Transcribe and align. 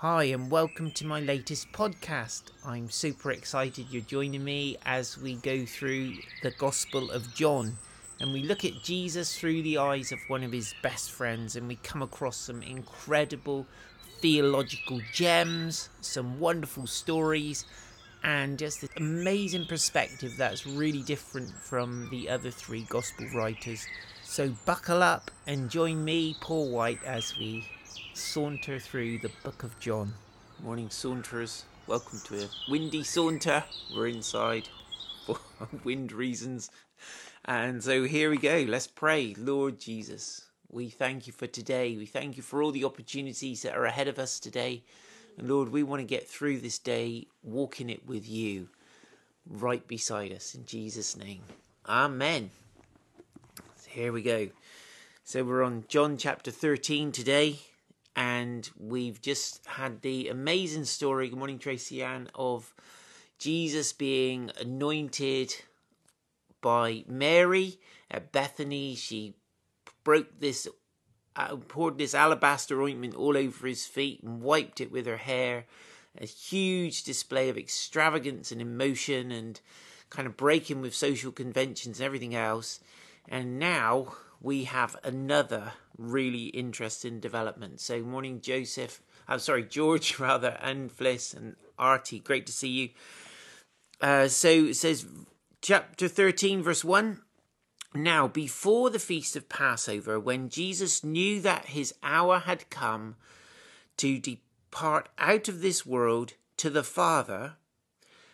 Hi, 0.00 0.22
and 0.26 0.48
welcome 0.48 0.92
to 0.92 1.04
my 1.04 1.18
latest 1.18 1.72
podcast. 1.72 2.52
I'm 2.64 2.88
super 2.88 3.32
excited 3.32 3.88
you're 3.90 4.00
joining 4.00 4.44
me 4.44 4.76
as 4.86 5.18
we 5.18 5.34
go 5.34 5.66
through 5.66 6.12
the 6.44 6.52
Gospel 6.52 7.10
of 7.10 7.34
John 7.34 7.76
and 8.20 8.32
we 8.32 8.44
look 8.44 8.64
at 8.64 8.84
Jesus 8.84 9.36
through 9.36 9.62
the 9.62 9.78
eyes 9.78 10.12
of 10.12 10.20
one 10.28 10.44
of 10.44 10.52
his 10.52 10.72
best 10.84 11.10
friends, 11.10 11.56
and 11.56 11.66
we 11.66 11.74
come 11.82 12.00
across 12.00 12.36
some 12.36 12.62
incredible 12.62 13.66
theological 14.20 15.00
gems, 15.12 15.88
some 16.00 16.38
wonderful 16.38 16.86
stories, 16.86 17.64
and 18.22 18.56
just 18.56 18.82
this 18.82 18.90
amazing 18.98 19.66
perspective 19.66 20.36
that's 20.36 20.64
really 20.64 21.02
different 21.02 21.50
from 21.58 22.08
the 22.12 22.28
other 22.28 22.52
three 22.52 22.82
Gospel 22.88 23.26
writers. 23.34 23.84
So, 24.22 24.50
buckle 24.64 25.02
up 25.02 25.32
and 25.48 25.68
join 25.68 26.04
me, 26.04 26.36
Paul 26.40 26.70
White, 26.70 27.02
as 27.02 27.36
we 27.36 27.66
saunter 28.14 28.78
through 28.78 29.18
the 29.18 29.30
book 29.42 29.62
of 29.62 29.78
John. 29.78 30.14
Morning, 30.62 30.88
saunterers. 30.90 31.64
Welcome 31.86 32.20
to 32.24 32.44
a 32.44 32.48
windy 32.68 33.02
saunter. 33.02 33.64
We're 33.94 34.08
inside 34.08 34.68
for 35.24 35.38
wind 35.84 36.12
reasons. 36.12 36.70
And 37.44 37.82
so 37.82 38.04
here 38.04 38.30
we 38.30 38.36
go. 38.36 38.64
Let's 38.68 38.86
pray. 38.86 39.34
Lord 39.38 39.78
Jesus, 39.78 40.46
we 40.70 40.90
thank 40.90 41.26
you 41.26 41.32
for 41.32 41.46
today. 41.46 41.96
We 41.96 42.06
thank 42.06 42.36
you 42.36 42.42
for 42.42 42.62
all 42.62 42.72
the 42.72 42.84
opportunities 42.84 43.62
that 43.62 43.76
are 43.76 43.86
ahead 43.86 44.08
of 44.08 44.18
us 44.18 44.38
today. 44.40 44.82
And 45.36 45.48
Lord, 45.48 45.70
we 45.70 45.82
want 45.82 46.00
to 46.00 46.06
get 46.06 46.28
through 46.28 46.58
this 46.58 46.78
day 46.78 47.26
walking 47.42 47.90
it 47.90 48.06
with 48.06 48.28
you 48.28 48.68
right 49.48 49.86
beside 49.86 50.32
us 50.32 50.54
in 50.54 50.66
Jesus' 50.66 51.16
name. 51.16 51.42
Amen. 51.88 52.50
So 53.76 53.90
here 53.90 54.12
we 54.12 54.22
go. 54.22 54.48
So 55.24 55.44
we're 55.44 55.62
on 55.62 55.84
John 55.88 56.16
chapter 56.16 56.50
13 56.50 57.12
today 57.12 57.60
and 58.18 58.68
we've 58.76 59.22
just 59.22 59.64
had 59.64 60.02
the 60.02 60.28
amazing 60.28 60.84
story. 60.84 61.28
Good 61.28 61.38
morning, 61.38 61.60
Tracy 61.60 62.02
Ann, 62.02 62.28
of 62.34 62.74
Jesus 63.38 63.92
being 63.92 64.50
anointed 64.60 65.54
by 66.60 67.04
Mary 67.06 67.78
at 68.10 68.32
Bethany. 68.32 68.96
She 68.96 69.36
broke 70.02 70.40
this, 70.40 70.66
uh, 71.36 71.54
poured 71.68 71.96
this 71.96 72.12
alabaster 72.12 72.82
ointment 72.82 73.14
all 73.14 73.36
over 73.36 73.68
his 73.68 73.86
feet 73.86 74.20
and 74.24 74.42
wiped 74.42 74.80
it 74.80 74.90
with 74.90 75.06
her 75.06 75.18
hair. 75.18 75.66
A 76.20 76.26
huge 76.26 77.04
display 77.04 77.48
of 77.48 77.56
extravagance 77.56 78.50
and 78.50 78.60
emotion 78.60 79.30
and 79.30 79.60
kind 80.10 80.26
of 80.26 80.36
breaking 80.36 80.80
with 80.80 80.92
social 80.92 81.30
conventions 81.30 82.00
and 82.00 82.06
everything 82.06 82.34
else. 82.34 82.80
And 83.28 83.60
now 83.60 84.16
we 84.40 84.64
have 84.64 84.96
another 85.04 85.74
really 85.98 86.46
interesting 86.46 87.20
development. 87.20 87.80
So, 87.80 88.00
morning, 88.02 88.40
Joseph. 88.40 89.02
I'm 89.26 89.40
sorry, 89.40 89.64
George, 89.64 90.18
rather, 90.20 90.56
and 90.62 90.90
Fliss 90.90 91.34
and 91.34 91.56
Artie. 91.78 92.20
Great 92.20 92.46
to 92.46 92.52
see 92.52 92.68
you. 92.68 92.88
Uh, 94.00 94.28
so 94.28 94.48
it 94.48 94.74
says, 94.74 95.06
chapter 95.60 96.08
13, 96.08 96.62
verse 96.62 96.84
1. 96.84 97.20
Now, 97.94 98.28
before 98.28 98.90
the 98.90 98.98
feast 98.98 99.34
of 99.34 99.48
Passover, 99.48 100.20
when 100.20 100.48
Jesus 100.48 101.02
knew 101.02 101.40
that 101.40 101.66
his 101.66 101.94
hour 102.02 102.40
had 102.40 102.70
come 102.70 103.16
to 103.96 104.18
depart 104.18 105.08
out 105.18 105.48
of 105.48 105.60
this 105.60 105.84
world 105.84 106.34
to 106.58 106.70
the 106.70 106.84
Father, 106.84 107.54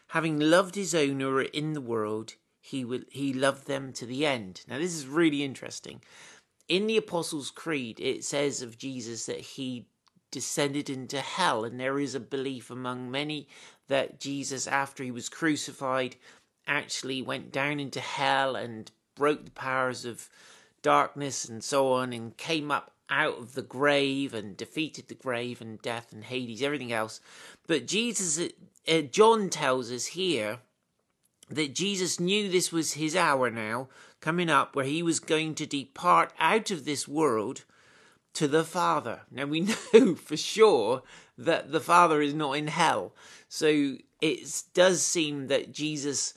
having 0.09 0.39
loved 0.39 0.75
his 0.75 0.95
own 0.95 1.21
who 1.21 1.31
were 1.31 1.43
in 1.43 1.73
the 1.73 1.81
world, 1.81 2.35
he 2.61 2.85
will 2.85 3.03
he 3.11 3.33
loved 3.33 3.67
them 3.67 3.93
to 3.93 4.07
the 4.07 4.25
end. 4.25 4.63
Now 4.67 4.79
this 4.79 4.95
is 4.95 5.07
really 5.07 5.43
interesting. 5.43 6.01
In 6.69 6.87
the 6.87 6.97
Apostles' 6.97 7.51
Creed, 7.51 8.01
it 8.01 8.25
says 8.25 8.63
of 8.63 8.79
Jesus 8.79 9.27
that 9.27 9.41
he 9.41 9.87
descended 10.31 10.89
into 10.89 11.21
hell, 11.21 11.65
and 11.65 11.79
there 11.79 11.99
is 11.99 12.15
a 12.15 12.21
belief 12.21 12.71
among 12.71 13.11
many 13.11 13.49
that 13.89 14.19
Jesus, 14.19 14.67
after 14.67 15.05
he 15.05 15.11
was 15.11 15.29
crucified, 15.29 16.17
actually 16.67 17.21
went 17.21 17.53
down 17.53 17.79
into 17.79 18.01
hell 18.01 18.57
and 18.57 18.91
broke 19.15 19.45
the 19.45 19.51
powers 19.51 20.05
of 20.05 20.29
darkness 20.83 21.45
and 21.45 21.63
so 21.63 21.93
on, 21.93 22.13
and 22.13 22.37
came 22.37 22.71
up 22.71 22.93
out 23.11 23.39
of 23.39 23.55
the 23.55 23.63
grave 23.63 24.33
and 24.33 24.57
defeated 24.57 25.09
the 25.09 25.15
grave 25.15 25.61
and 25.61 25.81
death 25.83 26.13
and 26.13 26.25
Hades, 26.25 26.63
everything 26.63 26.93
else. 26.93 27.21
But 27.67 27.87
Jesus, 27.87 28.51
uh, 28.89 29.01
John 29.03 29.51
tells 29.51 29.93
us 29.93 30.07
here 30.07 30.61
that 31.51 31.75
Jesus 31.75 32.19
knew 32.19 32.49
this 32.49 32.73
was 32.73 32.95
his 32.95 33.15
hour 33.15 33.51
now 33.51 33.89
coming 34.25 34.49
up 34.49 34.75
where 34.75 34.87
he 34.87 35.03
was 35.03 35.21
going 35.21 35.55
to 35.55 35.67
depart 35.67 36.33
out 36.41 36.71
of 36.71 36.87
this 36.87 37.07
world 37.07 37.65
to 38.33 38.49
the 38.49 38.65
Father. 38.65 39.21
Now 39.31 39.45
we 39.45 39.61
know 39.93 40.15
for 40.15 40.39
sure 40.39 41.03
that 41.37 41.73
the 41.73 41.81
Father 41.81 42.23
is 42.23 42.33
not 42.33 42.53
in 42.53 42.69
hell. 42.69 43.13
So 43.51 43.97
it 44.23 44.63
does 44.73 45.03
seem 45.03 45.49
that 45.49 45.73
Jesus, 45.73 46.33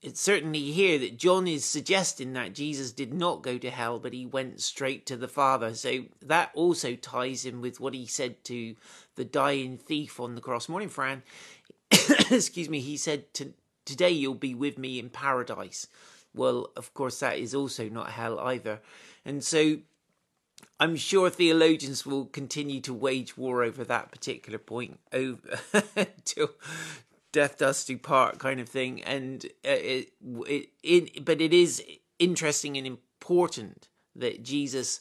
it's 0.00 0.20
certainly 0.20 0.70
here 0.70 0.96
that 1.00 1.18
John 1.18 1.48
is 1.48 1.64
suggesting 1.64 2.34
that 2.34 2.54
Jesus 2.54 2.92
did 2.92 3.12
not 3.12 3.42
go 3.42 3.58
to 3.58 3.68
hell, 3.68 3.98
but 3.98 4.12
he 4.12 4.24
went 4.24 4.60
straight 4.60 5.04
to 5.06 5.16
the 5.16 5.26
Father. 5.26 5.74
So 5.74 6.04
that 6.22 6.52
also 6.54 6.94
ties 6.94 7.44
in 7.44 7.60
with 7.60 7.80
what 7.80 7.94
he 7.94 8.06
said 8.06 8.44
to 8.44 8.76
the 9.16 9.24
dying 9.24 9.76
thief 9.76 10.20
on 10.20 10.36
the 10.36 10.40
cross. 10.40 10.68
Morning, 10.68 10.88
Fran. 10.88 11.24
Excuse 11.90 12.68
me. 12.68 12.78
He 12.78 12.96
said 12.96 13.24
Today 13.84 14.10
you'll 14.10 14.34
be 14.34 14.54
with 14.54 14.78
me 14.78 14.98
in 14.98 15.10
paradise. 15.10 15.88
Well, 16.34 16.70
of 16.76 16.92
course, 16.94 17.20
that 17.20 17.38
is 17.38 17.54
also 17.54 17.88
not 17.88 18.10
hell 18.10 18.38
either. 18.40 18.80
And 19.24 19.42
so 19.42 19.78
I'm 20.80 20.96
sure 20.96 21.30
theologians 21.30 22.04
will 22.04 22.26
continue 22.26 22.80
to 22.82 22.92
wage 22.92 23.36
war 23.36 23.62
over 23.62 23.84
that 23.84 24.10
particular 24.10 24.58
point 24.58 24.98
over 25.12 25.60
until 25.96 26.50
death 27.32 27.58
does 27.58 27.84
do 27.84 27.96
part 27.96 28.38
kind 28.38 28.60
of 28.60 28.68
thing. 28.68 29.02
And 29.02 29.44
uh, 29.64 29.70
it, 29.70 30.12
it, 30.22 30.68
it, 30.82 31.24
but 31.24 31.40
it 31.40 31.54
is 31.54 31.82
interesting 32.18 32.76
and 32.76 32.86
important 32.86 33.88
that 34.16 34.42
Jesus, 34.42 35.00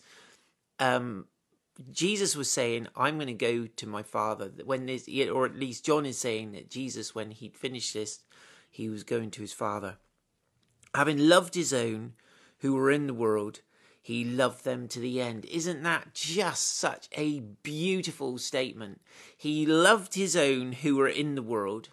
um, 0.80 1.26
Jesus 1.92 2.36
was 2.36 2.50
saying, 2.52 2.88
"I'm 2.96 3.16
going 3.16 3.28
to 3.28 3.34
go 3.34 3.68
to 3.68 3.88
my 3.88 4.04
Father." 4.04 4.52
When 4.64 4.86
this, 4.86 5.08
or 5.32 5.46
at 5.46 5.56
least 5.56 5.86
John 5.86 6.06
is 6.06 6.18
saying 6.18 6.52
that 6.54 6.70
Jesus, 6.70 7.16
when 7.16 7.32
he'd 7.32 7.58
finished 7.58 7.94
this, 7.94 8.20
he 8.70 8.90
was 8.90 9.04
going 9.04 9.32
to 9.32 9.42
his 9.42 9.54
Father. 9.54 9.98
Having 10.96 11.28
loved 11.28 11.56
his 11.56 11.74
own 11.74 12.14
who 12.60 12.76
were 12.76 12.92
in 12.92 13.08
the 13.08 13.14
world, 13.14 13.62
he 14.02 14.24
loved 14.24 14.64
them 14.64 14.88
to 14.90 15.00
the 15.00 15.20
end. 15.22 15.46
Isn't 15.46 15.82
that 15.84 16.14
just 16.14 16.78
such 16.78 17.08
a 17.14 17.40
beautiful 17.40 18.38
statement? 18.38 19.02
He 19.36 19.66
loved 19.66 20.14
his 20.14 20.36
own 20.36 20.74
who 20.74 20.98
were 20.98 21.08
in 21.08 21.36
the 21.36 21.42
world 21.42 21.90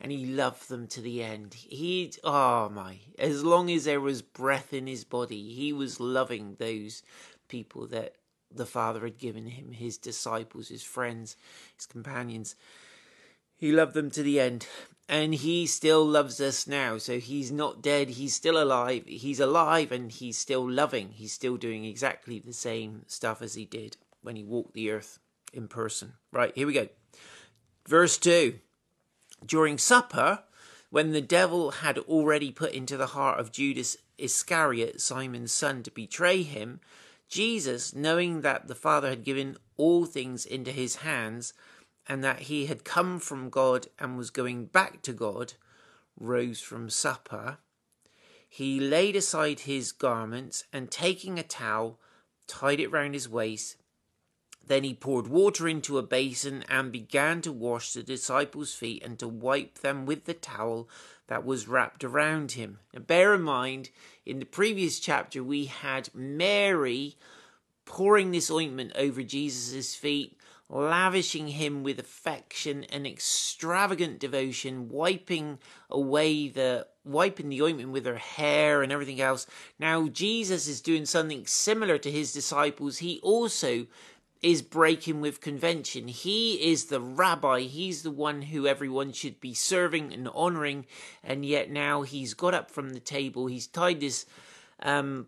and 0.00 0.12
he 0.12 0.26
loved 0.26 0.68
them 0.68 0.86
to 0.88 1.00
the 1.00 1.22
end. 1.22 1.54
He, 1.54 2.12
oh 2.22 2.68
my, 2.68 3.00
as 3.18 3.42
long 3.42 3.70
as 3.70 3.84
there 3.84 4.00
was 4.00 4.22
breath 4.22 4.72
in 4.72 4.86
his 4.86 5.04
body, 5.04 5.52
he 5.52 5.72
was 5.72 5.98
loving 5.98 6.54
those 6.58 7.02
people 7.48 7.86
that 7.88 8.14
the 8.54 8.66
Father 8.66 9.00
had 9.00 9.18
given 9.18 9.46
him, 9.46 9.72
his 9.72 9.98
disciples, 9.98 10.68
his 10.68 10.84
friends, 10.84 11.36
his 11.76 11.86
companions. 11.86 12.54
He 13.56 13.72
loved 13.72 13.94
them 13.94 14.10
to 14.12 14.22
the 14.22 14.38
end 14.38 14.68
and 15.08 15.34
he 15.34 15.66
still 15.66 16.04
loves 16.04 16.40
us 16.40 16.66
now. 16.66 16.98
So 16.98 17.18
he's 17.18 17.50
not 17.50 17.80
dead, 17.80 18.10
he's 18.10 18.34
still 18.34 18.62
alive. 18.62 19.04
He's 19.06 19.40
alive 19.40 19.90
and 19.90 20.12
he's 20.12 20.36
still 20.36 20.68
loving. 20.68 21.10
He's 21.12 21.32
still 21.32 21.56
doing 21.56 21.84
exactly 21.84 22.38
the 22.38 22.52
same 22.52 23.04
stuff 23.06 23.40
as 23.40 23.54
he 23.54 23.64
did 23.64 23.96
when 24.22 24.36
he 24.36 24.44
walked 24.44 24.74
the 24.74 24.90
earth 24.90 25.18
in 25.52 25.68
person. 25.68 26.14
Right, 26.30 26.52
here 26.54 26.66
we 26.66 26.74
go. 26.74 26.88
Verse 27.86 28.18
2 28.18 28.58
During 29.44 29.78
supper, 29.78 30.40
when 30.90 31.12
the 31.12 31.22
devil 31.22 31.70
had 31.70 31.98
already 31.98 32.50
put 32.50 32.72
into 32.72 32.96
the 32.96 33.08
heart 33.08 33.40
of 33.40 33.52
Judas 33.52 33.96
Iscariot, 34.18 35.00
Simon's 35.00 35.52
son, 35.52 35.82
to 35.84 35.90
betray 35.90 36.42
him, 36.42 36.80
Jesus, 37.28 37.94
knowing 37.94 38.40
that 38.40 38.68
the 38.68 38.74
Father 38.74 39.10
had 39.10 39.24
given 39.24 39.56
all 39.76 40.06
things 40.06 40.44
into 40.44 40.72
his 40.72 40.96
hands, 40.96 41.52
and 42.08 42.24
that 42.24 42.40
he 42.40 42.66
had 42.66 42.84
come 42.84 43.18
from 43.18 43.50
God 43.50 43.88
and 43.98 44.16
was 44.16 44.30
going 44.30 44.66
back 44.66 45.02
to 45.02 45.12
God, 45.12 45.52
rose 46.18 46.60
from 46.60 46.88
supper. 46.88 47.58
He 48.48 48.80
laid 48.80 49.14
aside 49.14 49.60
his 49.60 49.92
garments 49.92 50.64
and 50.72 50.90
taking 50.90 51.38
a 51.38 51.42
towel, 51.42 52.00
tied 52.46 52.80
it 52.80 52.90
round 52.90 53.12
his 53.12 53.28
waist. 53.28 53.76
Then 54.66 54.84
he 54.84 54.94
poured 54.94 55.28
water 55.28 55.68
into 55.68 55.98
a 55.98 56.02
basin 56.02 56.64
and 56.68 56.92
began 56.92 57.40
to 57.42 57.52
wash 57.52 57.92
the 57.92 58.02
disciples' 58.02 58.74
feet 58.74 59.02
and 59.02 59.18
to 59.18 59.28
wipe 59.28 59.78
them 59.78 60.06
with 60.06 60.24
the 60.24 60.34
towel 60.34 60.88
that 61.26 61.44
was 61.44 61.68
wrapped 61.68 62.04
around 62.04 62.52
him. 62.52 62.78
Now 62.92 63.00
bear 63.00 63.34
in 63.34 63.42
mind, 63.42 63.90
in 64.24 64.38
the 64.38 64.46
previous 64.46 64.98
chapter, 64.98 65.42
we 65.42 65.66
had 65.66 66.10
Mary 66.14 67.16
pouring 67.86 68.30
this 68.30 68.50
ointment 68.50 68.92
over 68.94 69.22
Jesus' 69.22 69.94
feet 69.94 70.37
lavishing 70.70 71.48
him 71.48 71.82
with 71.82 71.98
affection 71.98 72.84
and 72.84 73.06
extravagant 73.06 74.18
devotion, 74.18 74.88
wiping 74.88 75.58
away 75.90 76.48
the 76.48 76.86
wiping 77.04 77.48
the 77.48 77.62
ointment 77.62 77.90
with 77.90 78.04
her 78.04 78.16
hair 78.16 78.82
and 78.82 78.92
everything 78.92 79.20
else. 79.20 79.46
Now 79.78 80.08
Jesus 80.08 80.68
is 80.68 80.82
doing 80.82 81.06
something 81.06 81.46
similar 81.46 81.96
to 81.98 82.10
his 82.10 82.32
disciples. 82.32 82.98
He 82.98 83.18
also 83.22 83.86
is 84.42 84.62
breaking 84.62 85.20
with 85.20 85.40
convention. 85.40 86.06
He 86.06 86.70
is 86.70 86.86
the 86.86 87.00
rabbi. 87.00 87.60
He's 87.60 88.02
the 88.02 88.10
one 88.10 88.42
who 88.42 88.66
everyone 88.66 89.12
should 89.12 89.40
be 89.40 89.54
serving 89.54 90.12
and 90.12 90.28
honoring. 90.28 90.86
And 91.24 91.44
yet 91.44 91.70
now 91.70 92.02
he's 92.02 92.34
got 92.34 92.54
up 92.54 92.70
from 92.70 92.90
the 92.90 93.00
table. 93.00 93.46
He's 93.46 93.66
tied 93.66 94.00
this 94.00 94.26
um, 94.80 95.26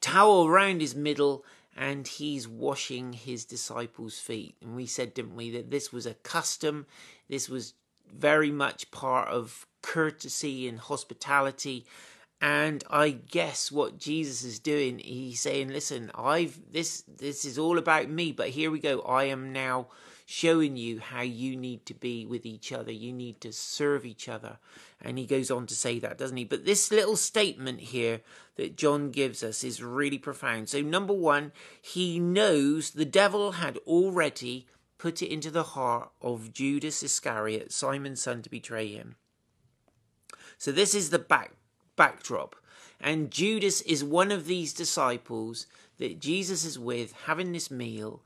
towel 0.00 0.46
around 0.46 0.80
his 0.80 0.94
middle 0.94 1.44
and 1.76 2.06
he's 2.06 2.46
washing 2.46 3.12
his 3.12 3.44
disciples' 3.44 4.18
feet. 4.18 4.56
And 4.62 4.76
we 4.76 4.86
said, 4.86 5.14
didn't 5.14 5.36
we, 5.36 5.50
that 5.50 5.70
this 5.70 5.92
was 5.92 6.06
a 6.06 6.14
custom. 6.14 6.86
This 7.28 7.48
was 7.48 7.74
very 8.12 8.50
much 8.50 8.90
part 8.90 9.28
of 9.28 9.66
courtesy 9.82 10.68
and 10.68 10.78
hospitality 10.78 11.84
and 12.44 12.84
I 12.90 13.10
guess 13.10 13.72
what 13.72 13.98
Jesus 13.98 14.44
is 14.44 14.58
doing, 14.58 14.98
he's 14.98 15.40
saying, 15.40 15.70
"Listen, 15.70 16.10
I've 16.14 16.60
this 16.70 17.02
this 17.02 17.46
is 17.46 17.58
all 17.58 17.78
about 17.78 18.10
me, 18.10 18.32
but 18.32 18.50
here 18.50 18.70
we 18.70 18.80
go. 18.80 19.00
I 19.00 19.24
am 19.24 19.50
now 19.50 19.86
showing 20.26 20.76
you 20.76 21.00
how 21.00 21.20
you 21.20 21.56
need 21.56 21.84
to 21.86 21.94
be 21.94 22.24
with 22.24 22.46
each 22.46 22.72
other. 22.72 22.90
You 22.90 23.12
need 23.12 23.40
to 23.42 23.52
serve 23.52 24.06
each 24.06 24.28
other." 24.28 24.58
And 25.00 25.18
he 25.18 25.26
goes 25.26 25.50
on 25.50 25.66
to 25.66 25.74
say 25.74 25.98
that, 25.98 26.18
doesn't 26.18 26.36
he? 26.36 26.44
But 26.44 26.64
this 26.64 26.90
little 26.90 27.16
statement 27.16 27.80
here 27.80 28.22
that 28.56 28.76
John 28.76 29.10
gives 29.10 29.42
us 29.42 29.62
is 29.62 29.82
really 29.82 30.18
profound. 30.18 30.68
So 30.68 30.80
number 30.80 31.12
1, 31.12 31.52
he 31.80 32.18
knows 32.18 32.90
the 32.90 33.04
devil 33.04 33.52
had 33.52 33.76
already 33.78 34.66
put 34.96 35.20
it 35.20 35.28
into 35.28 35.50
the 35.50 35.64
heart 35.64 36.10
of 36.22 36.52
Judas 36.52 37.02
Iscariot, 37.02 37.72
Simon's 37.72 38.22
son, 38.22 38.42
to 38.42 38.48
betray 38.48 38.88
him. 38.88 39.16
So 40.56 40.72
this 40.72 40.94
is 40.94 41.10
the 41.10 41.18
back 41.18 41.52
backdrop. 41.96 42.56
And 43.00 43.30
Judas 43.30 43.82
is 43.82 44.02
one 44.02 44.32
of 44.32 44.46
these 44.46 44.72
disciples 44.72 45.66
that 45.98 46.20
Jesus 46.20 46.64
is 46.64 46.78
with 46.78 47.12
having 47.26 47.52
this 47.52 47.70
meal 47.70 48.22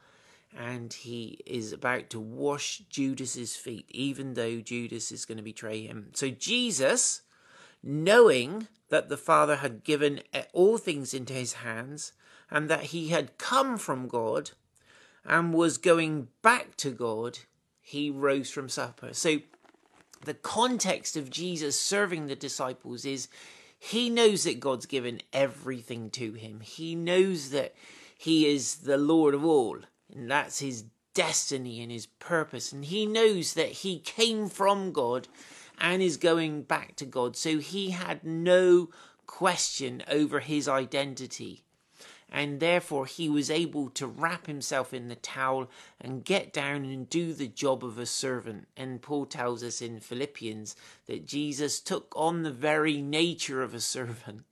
and 0.57 0.93
he 0.93 1.41
is 1.47 1.73
about 1.73 2.11
to 2.11 2.21
wash 2.21 2.83
Judas's 2.89 3.57
feet 3.57 3.87
even 3.91 4.35
though 4.35 4.61
Judas 4.61 5.13
is 5.13 5.25
going 5.25 5.39
to 5.39 5.45
betray 5.45 5.83
him. 5.87 6.11
So 6.15 6.31
Jesus 6.31 7.23
knowing 7.83 8.69
that 8.89 9.09
the 9.09 9.17
Father 9.17 9.57
had 9.57 9.85
given 9.85 10.21
all 10.53 10.79
things 10.79 11.15
into 11.15 11.33
his 11.33 11.55
hands 11.55 12.13
and 12.51 12.69
that 12.69 12.85
he 12.85 13.09
had 13.09 13.39
come 13.39 13.77
from 13.77 14.09
God 14.09 14.51
and 15.25 15.53
was 15.53 15.79
going 15.79 16.29
back 16.43 16.77
to 16.79 16.91
God, 16.91 17.39
he 17.81 18.11
rose 18.11 18.51
from 18.51 18.69
supper. 18.69 19.11
So 19.13 19.39
the 20.25 20.35
context 20.35 21.17
of 21.17 21.31
Jesus 21.31 21.81
serving 21.81 22.27
the 22.27 22.35
disciples 22.35 23.05
is 23.05 23.29
he 23.79 24.11
knows 24.11 24.45
that 24.45 24.61
God's 24.61 24.87
given 24.87 25.21
everything 25.33 26.11
to 26.11 26.33
him. 26.33 26.61
He 26.61 26.95
knows 26.95 27.51
that 27.51 27.75
he 28.17 28.53
is 28.53 28.77
the 28.77 28.99
Lord 28.99 29.35
of 29.35 29.45
all, 29.45 29.79
and 30.15 30.31
that's 30.31 30.61
his 30.61 30.85
destiny 31.15 31.81
and 31.83 31.91
his 31.91 32.07
purpose. 32.07 32.73
And 32.73 32.85
he 32.85 33.07
knows 33.07 33.55
that 33.55 33.69
he 33.69 33.99
came 33.99 34.49
from 34.49 34.93
God 34.93 35.29
and 35.81 36.03
is 36.03 36.17
going 36.17 36.63
back 36.63 36.97
to 36.97 37.05
God. 37.05 37.37
So 37.37 37.59
he 37.59 37.91
had 37.91 38.25
no 38.25 38.91
question 39.27 40.03
over 40.09 40.41
his 40.41 40.69
identity 40.69 41.63
and 42.31 42.61
therefore 42.61 43.07
he 43.07 43.29
was 43.29 43.51
able 43.51 43.89
to 43.91 44.07
wrap 44.07 44.47
himself 44.47 44.93
in 44.93 45.09
the 45.09 45.15
towel 45.15 45.71
and 46.01 46.25
get 46.25 46.53
down 46.53 46.85
and 46.85 47.09
do 47.09 47.33
the 47.33 47.49
job 47.49 47.83
of 47.83 47.99
a 47.99 48.07
servant. 48.07 48.69
And 48.77 49.01
Paul 49.01 49.27
tells 49.27 49.63
us 49.63 49.81
in 49.81 50.01
Philippians 50.01 50.77
that 51.07 51.27
Jesus 51.27 51.81
took 51.81 52.13
on 52.15 52.43
the 52.43 52.53
very 52.53 53.01
nature 53.01 53.63
of 53.63 53.75
a 53.75 53.81
servant, 53.97 54.45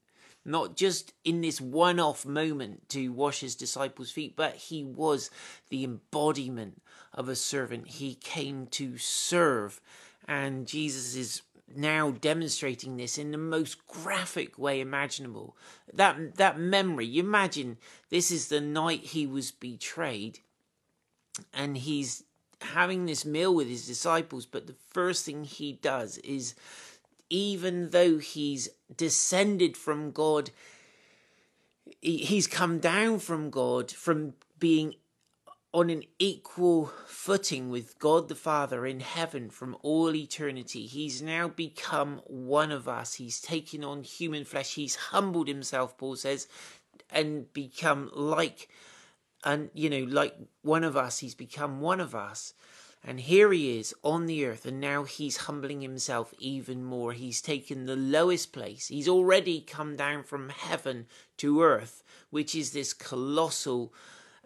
not 0.47 0.77
just 0.77 1.13
in 1.25 1.41
this 1.41 1.61
one 1.61 1.99
off 1.99 2.25
moment 2.25 2.89
to 2.91 3.09
wash 3.09 3.41
his 3.41 3.55
disciples' 3.55 4.11
feet, 4.11 4.35
but 4.37 4.55
he 4.55 4.85
was 4.85 5.31
the 5.69 5.85
embodiment 5.85 6.81
of 7.13 7.29
a 7.29 7.37
servant. 7.37 7.89
He 7.89 8.15
came 8.15 8.67
to 8.69 8.97
serve. 8.99 9.81
And 10.29 10.67
Jesus 10.67 11.17
is 11.17 11.43
now 11.75 12.13
demonstrating 12.13 12.97
this 12.97 13.19
in 13.19 13.33
the 13.33 13.39
most 13.39 13.87
graphic 13.87 14.59
way 14.59 14.81
imaginable. 14.81 15.57
That 15.93 16.37
that 16.37 16.59
memory, 16.59 17.07
you 17.07 17.23
imagine 17.23 17.79
this 18.11 18.31
is 18.31 18.49
the 18.49 18.61
night 18.61 19.01
he 19.01 19.27
was 19.27 19.51
betrayed, 19.51 20.41
and 21.53 21.77
he's 21.77 22.23
having 22.61 23.07
this 23.07 23.25
meal 23.25 23.55
with 23.55 23.69
his 23.69 23.87
disciples, 23.87 24.47
but 24.47 24.67
the 24.67 24.77
first 24.91 25.25
thing 25.25 25.45
he 25.45 25.73
does 25.73 26.19
is 26.19 26.55
even 27.31 27.91
though 27.91 28.19
he's 28.19 28.69
descended 28.95 29.77
from 29.77 30.11
God, 30.11 30.51
he's 32.01 32.47
come 32.47 32.79
down 32.79 33.19
from 33.19 33.51
God 33.51 33.91
from 33.91 34.35
being 34.59 34.95
on 35.73 35.91
an 35.91 36.03
equal 36.19 36.87
footing 37.07 37.69
with 37.69 37.99
God 37.99 38.29
the 38.29 38.35
Father 38.35 38.87
in 38.87 39.01
heaven 39.01 39.51
from 39.51 39.77
all 39.83 40.15
eternity. 40.15 40.87
He's 40.87 41.21
now 41.21 41.49
become 41.49 42.23
one 42.25 42.73
of 42.73 42.89
us. 42.89 43.15
He's 43.15 43.41
taken 43.41 43.85
on 43.85 44.03
human 44.03 44.45
flesh. 44.45 44.75
He's 44.75 44.97
humbled 44.97 45.49
himself, 45.49 45.99
Paul 45.99 46.17
says, 46.17 46.49
and 47.11 47.53
become 47.53 48.11
like 48.15 48.69
and 49.45 49.71
you 49.75 49.89
know 49.89 50.05
like 50.11 50.35
one 50.63 50.85
of 50.85 50.97
us 50.97 51.19
he's 51.19 51.35
become 51.35 51.81
one 51.81 52.01
of 52.01 52.15
us 52.15 52.53
and 53.07 53.21
here 53.21 53.53
he 53.53 53.79
is 53.79 53.95
on 54.03 54.27
the 54.27 54.45
earth 54.45 54.67
and 54.67 54.81
now 54.81 55.05
he's 55.05 55.37
humbling 55.39 55.81
himself 55.81 56.35
even 56.39 56.85
more 56.85 57.13
he's 57.13 57.41
taken 57.41 57.87
the 57.87 57.97
lowest 57.97 58.53
place 58.53 58.89
he's 58.89 59.09
already 59.09 59.61
come 59.61 59.97
down 59.97 60.23
from 60.23 60.49
heaven 60.49 61.07
to 61.37 61.63
earth 61.63 62.03
which 62.31 62.55
is 62.55 62.73
this 62.73 62.93
colossal 62.93 63.93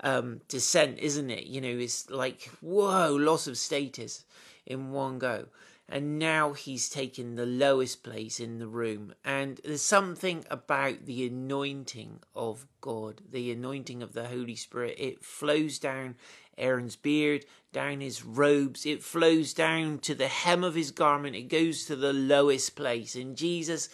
um, 0.03 0.41
descent, 0.49 0.99
isn't 0.99 1.31
it? 1.31 1.47
You 1.47 1.61
know, 1.61 1.69
it's 1.69 2.11
like, 2.11 2.51
whoa, 2.61 3.15
loss 3.15 3.47
of 3.47 3.59
status 3.59 4.25
in 4.67 4.93
one 4.93 5.19
go. 5.19 5.47
And 5.89 6.21
now 6.21 6.53
he's 6.53 6.89
taken 6.89 7.35
the 7.35 7.47
lowest 7.47 8.05
place 8.05 8.39
in 8.39 8.61
the 8.61 8.69
room. 8.69 9.13
And 9.25 9.61
there's 9.65 9.83
something 9.83 10.45
about 10.49 11.06
the 11.06 11.27
anointing 11.27 12.21
of 12.35 12.67
God, 12.81 13.23
the 13.29 13.51
anointing 13.51 14.01
of 14.01 14.13
the 14.13 14.29
Holy 14.29 14.55
Spirit. 14.55 14.95
It 14.99 15.25
flows 15.25 15.81
down 15.81 16.15
Aaron's 16.61 16.97
beard, 16.97 17.45
down 17.73 18.01
his 18.01 18.25
robes. 18.25 18.87
It 18.87 19.03
flows 19.03 19.55
down 19.55 19.99
to 20.01 20.15
the 20.15 20.29
hem 20.29 20.62
of 20.62 20.75
his 20.75 20.91
garment. 20.91 21.37
It 21.37 21.49
goes 21.49 21.85
to 21.87 21.97
the 21.97 22.12
lowest 22.12 22.77
place. 22.77 23.17
And 23.17 23.37
Jesus 23.37 23.89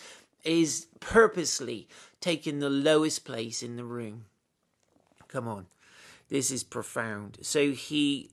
is 0.45 0.87
purposely 1.01 1.89
taking 2.21 2.59
the 2.59 2.71
lowest 2.71 3.25
place 3.25 3.63
in 3.63 3.77
the 3.77 3.85
room. 3.85 4.27
Come 5.29 5.49
on. 5.49 5.67
This 6.29 6.51
is 6.51 6.65
profound. 6.65 7.39
So 7.43 7.73
he 7.73 8.31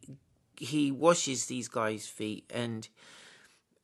he 0.55 0.91
washes 0.91 1.45
these 1.45 1.67
guys' 1.67 2.07
feet 2.07 2.49
and 2.53 2.87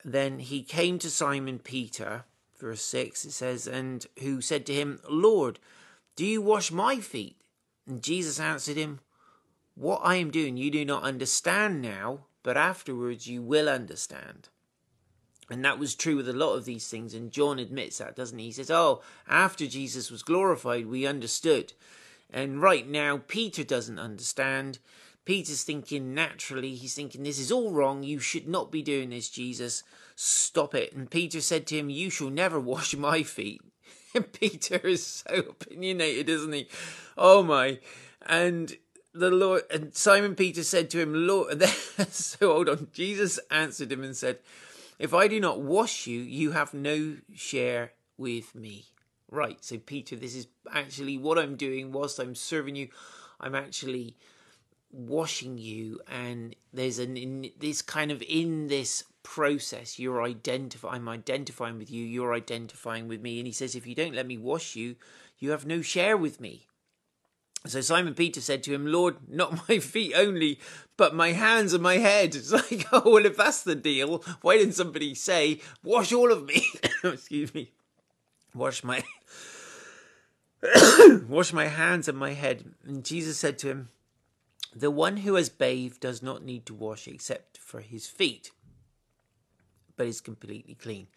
then 0.05 0.39
he 0.39 0.63
came 0.63 0.97
to 0.99 1.09
Simon 1.09 1.59
Peter, 1.59 2.23
verse 2.59 2.81
6, 2.83 3.25
it 3.25 3.31
says, 3.31 3.67
and 3.67 4.05
who 4.21 4.39
said 4.39 4.65
to 4.67 4.73
him, 4.73 5.01
Lord, 5.09 5.59
do 6.15 6.25
you 6.25 6.41
wash 6.41 6.71
my 6.71 6.99
feet? 6.99 7.35
And 7.85 8.01
Jesus 8.01 8.39
answered 8.39 8.77
him, 8.77 8.99
What 9.75 10.01
I 10.03 10.15
am 10.15 10.31
doing 10.31 10.57
you 10.57 10.71
do 10.71 10.83
not 10.85 11.03
understand 11.03 11.81
now, 11.81 12.25
but 12.43 12.57
afterwards 12.57 13.27
you 13.27 13.41
will 13.41 13.69
understand. 13.69 14.49
And 15.49 15.65
that 15.65 15.79
was 15.79 15.95
true 15.95 16.15
with 16.15 16.29
a 16.29 16.33
lot 16.33 16.55
of 16.55 16.65
these 16.65 16.87
things, 16.87 17.13
and 17.13 17.31
John 17.31 17.57
admits 17.57 17.97
that, 17.97 18.15
doesn't 18.15 18.37
he? 18.37 18.45
He 18.45 18.51
says, 18.51 18.69
Oh, 18.69 19.01
after 19.27 19.65
Jesus 19.65 20.11
was 20.11 20.21
glorified, 20.21 20.85
we 20.85 21.07
understood. 21.07 21.73
And 22.31 22.61
right 22.61 22.87
now, 22.87 23.21
Peter 23.27 23.63
doesn't 23.63 23.97
understand. 23.97 24.77
Peter's 25.25 25.63
thinking 25.63 26.13
naturally, 26.13 26.75
he's 26.75 26.93
thinking, 26.93 27.23
This 27.23 27.39
is 27.39 27.51
all 27.51 27.71
wrong. 27.71 28.03
You 28.03 28.19
should 28.19 28.47
not 28.47 28.71
be 28.71 28.83
doing 28.83 29.09
this, 29.09 29.29
Jesus. 29.29 29.83
Stop 30.15 30.75
it. 30.75 30.93
And 30.93 31.09
Peter 31.09 31.41
said 31.41 31.65
to 31.67 31.77
him, 31.77 31.89
You 31.89 32.09
shall 32.09 32.29
never 32.29 32.59
wash 32.59 32.95
my 32.95 33.23
feet. 33.23 33.61
Peter 34.33 34.77
is 34.77 35.05
so 35.05 35.33
opinionated, 35.35 36.29
isn't 36.29 36.53
he? 36.53 36.67
Oh 37.17 37.41
my. 37.43 37.79
And 38.25 38.77
the 39.19 39.31
Lord 39.31 39.63
and 39.69 39.93
Simon 39.93 40.35
Peter 40.35 40.63
said 40.63 40.89
to 40.91 40.99
him, 40.99 41.27
Lord 41.27 41.63
so 42.09 42.53
hold 42.53 42.69
on. 42.69 42.87
Jesus 42.93 43.39
answered 43.51 43.91
him 43.91 44.03
and 44.03 44.15
said, 44.15 44.39
If 44.97 45.13
I 45.13 45.27
do 45.27 45.39
not 45.39 45.61
wash 45.61 46.07
you, 46.07 46.19
you 46.19 46.51
have 46.51 46.73
no 46.73 47.17
share 47.33 47.93
with 48.17 48.55
me 48.55 48.85
right, 49.31 49.63
so 49.63 49.77
Peter, 49.77 50.15
this 50.15 50.35
is 50.35 50.47
actually 50.71 51.17
what 51.17 51.37
I'm 51.37 51.55
doing 51.55 51.91
whilst 51.91 52.19
I'm 52.19 52.35
serving 52.35 52.75
you. 52.75 52.89
I'm 53.39 53.55
actually 53.55 54.15
washing 54.91 55.57
you, 55.57 56.01
and 56.07 56.55
there's 56.73 56.99
an 56.99 57.15
in 57.15 57.51
this 57.59 57.81
kind 57.81 58.11
of 58.11 58.21
in 58.27 58.67
this 58.67 59.03
process 59.21 59.99
you're 59.99 60.23
identifying 60.23 60.95
I'm 60.95 61.09
identifying 61.09 61.77
with 61.77 61.91
you, 61.91 62.03
you're 62.03 62.33
identifying 62.33 63.07
with 63.07 63.21
me, 63.21 63.39
and 63.39 63.47
he 63.47 63.53
says, 63.53 63.75
if 63.75 63.85
you 63.85 63.95
don't 63.95 64.15
let 64.15 64.27
me 64.27 64.37
wash 64.37 64.75
you, 64.75 64.95
you 65.37 65.51
have 65.51 65.65
no 65.65 65.81
share 65.81 66.17
with 66.17 66.41
me. 66.41 66.65
So 67.65 67.81
Simon 67.81 68.13
Peter 68.13 68.39
said 68.39 68.63
to 68.63 68.73
him, 68.73 68.87
Lord, 68.87 69.17
not 69.27 69.67
my 69.67 69.79
feet 69.79 70.13
only, 70.15 70.59
but 70.97 71.13
my 71.13 71.33
hands 71.33 71.73
and 71.73 71.83
my 71.83 71.97
head. 71.97 72.35
It's 72.35 72.51
like, 72.51 72.87
oh, 72.91 73.13
well, 73.13 73.25
if 73.25 73.37
that's 73.37 73.63
the 73.63 73.75
deal, 73.75 74.23
why 74.41 74.57
didn't 74.57 74.75
somebody 74.75 75.13
say, 75.13 75.59
wash 75.83 76.13
all 76.13 76.31
of 76.31 76.45
me? 76.45 76.65
Excuse 77.03 77.53
me 77.53 77.71
wash 78.53 78.83
my 78.83 79.03
wash 81.27 81.53
my 81.53 81.67
hands 81.67 82.07
and 82.07 82.17
my 82.17 82.33
head. 82.33 82.65
And 82.85 83.03
Jesus 83.03 83.37
said 83.37 83.57
to 83.59 83.67
him, 83.67 83.89
The 84.75 84.91
one 84.91 85.17
who 85.17 85.35
has 85.35 85.49
bathed 85.49 86.01
does 86.01 86.21
not 86.21 86.43
need 86.43 86.65
to 86.65 86.73
wash 86.73 87.07
except 87.07 87.57
for 87.57 87.79
his 87.79 88.07
feet, 88.07 88.51
but 89.95 90.07
is 90.07 90.21
completely 90.21 90.75
clean. 90.75 91.07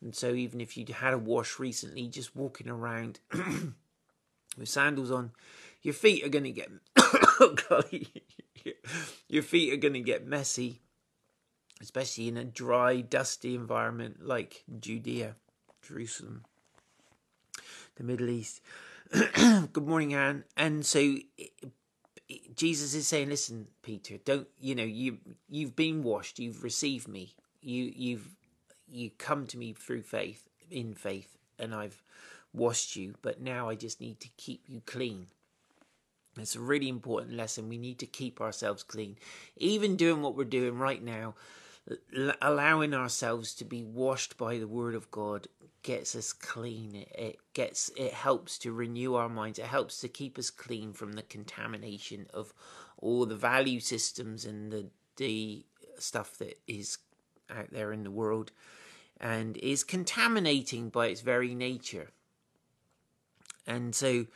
And 0.00 0.14
so, 0.14 0.34
even 0.34 0.60
if 0.60 0.76
you 0.76 0.84
had 0.92 1.14
a 1.14 1.18
wash 1.18 1.58
recently, 1.58 2.06
just 2.08 2.36
walking 2.36 2.68
around 2.68 3.20
with 3.32 4.68
sandals 4.68 5.10
on, 5.10 5.32
your 5.84 5.94
feet 5.94 6.24
are 6.24 6.30
going 6.30 6.44
to 6.44 6.50
get 6.50 6.70
your 9.28 9.42
feet 9.42 9.72
are 9.72 9.76
going 9.76 9.94
to 9.94 10.00
get 10.00 10.26
messy, 10.26 10.80
especially 11.80 12.26
in 12.26 12.38
a 12.38 12.44
dry, 12.44 13.02
dusty 13.02 13.54
environment 13.54 14.26
like 14.26 14.64
Judea, 14.80 15.36
Jerusalem, 15.86 16.44
the 17.96 18.02
Middle 18.02 18.30
East. 18.30 18.62
Good 19.12 19.86
morning, 19.86 20.14
Anne. 20.14 20.44
And 20.56 20.86
so 20.86 21.16
Jesus 22.56 22.94
is 22.94 23.06
saying, 23.06 23.28
"Listen, 23.28 23.66
Peter, 23.82 24.16
don't 24.24 24.48
you 24.58 24.74
know 24.74 24.82
you 24.82 25.18
you've 25.50 25.76
been 25.76 26.02
washed, 26.02 26.38
you've 26.38 26.64
received 26.64 27.08
me, 27.08 27.34
you 27.60 27.92
you've 27.94 28.30
you 28.88 29.10
come 29.18 29.46
to 29.48 29.58
me 29.58 29.74
through 29.74 30.02
faith, 30.02 30.48
in 30.70 30.94
faith, 30.94 31.36
and 31.58 31.74
I've 31.74 32.02
washed 32.54 32.96
you, 32.96 33.16
but 33.20 33.42
now 33.42 33.68
I 33.68 33.74
just 33.74 34.00
need 34.00 34.18
to 34.20 34.30
keep 34.38 34.62
you 34.66 34.80
clean." 34.86 35.26
It's 36.38 36.56
a 36.56 36.60
really 36.60 36.88
important 36.88 37.36
lesson. 37.36 37.68
We 37.68 37.78
need 37.78 37.98
to 38.00 38.06
keep 38.06 38.40
ourselves 38.40 38.82
clean, 38.82 39.16
even 39.56 39.96
doing 39.96 40.22
what 40.22 40.36
we're 40.36 40.44
doing 40.44 40.78
right 40.78 41.02
now. 41.02 41.34
Allowing 42.40 42.94
ourselves 42.94 43.54
to 43.56 43.64
be 43.64 43.84
washed 43.84 44.38
by 44.38 44.56
the 44.56 44.66
Word 44.66 44.94
of 44.94 45.10
God 45.10 45.48
gets 45.82 46.16
us 46.16 46.32
clean. 46.32 46.94
It, 46.94 47.12
it 47.14 47.38
gets 47.52 47.90
it 47.94 48.14
helps 48.14 48.58
to 48.60 48.72
renew 48.72 49.14
our 49.14 49.28
minds. 49.28 49.58
It 49.58 49.66
helps 49.66 50.00
to 50.00 50.08
keep 50.08 50.38
us 50.38 50.48
clean 50.48 50.94
from 50.94 51.12
the 51.12 51.22
contamination 51.22 52.26
of 52.32 52.54
all 52.96 53.26
the 53.26 53.36
value 53.36 53.80
systems 53.80 54.46
and 54.46 54.72
the 54.72 54.86
the 55.16 55.66
stuff 55.98 56.38
that 56.38 56.58
is 56.66 56.98
out 57.54 57.70
there 57.70 57.92
in 57.92 58.02
the 58.02 58.10
world 58.10 58.50
and 59.20 59.56
is 59.58 59.84
contaminating 59.84 60.88
by 60.88 61.08
its 61.08 61.20
very 61.20 61.54
nature. 61.54 62.10
And 63.66 63.94
so 63.94 64.26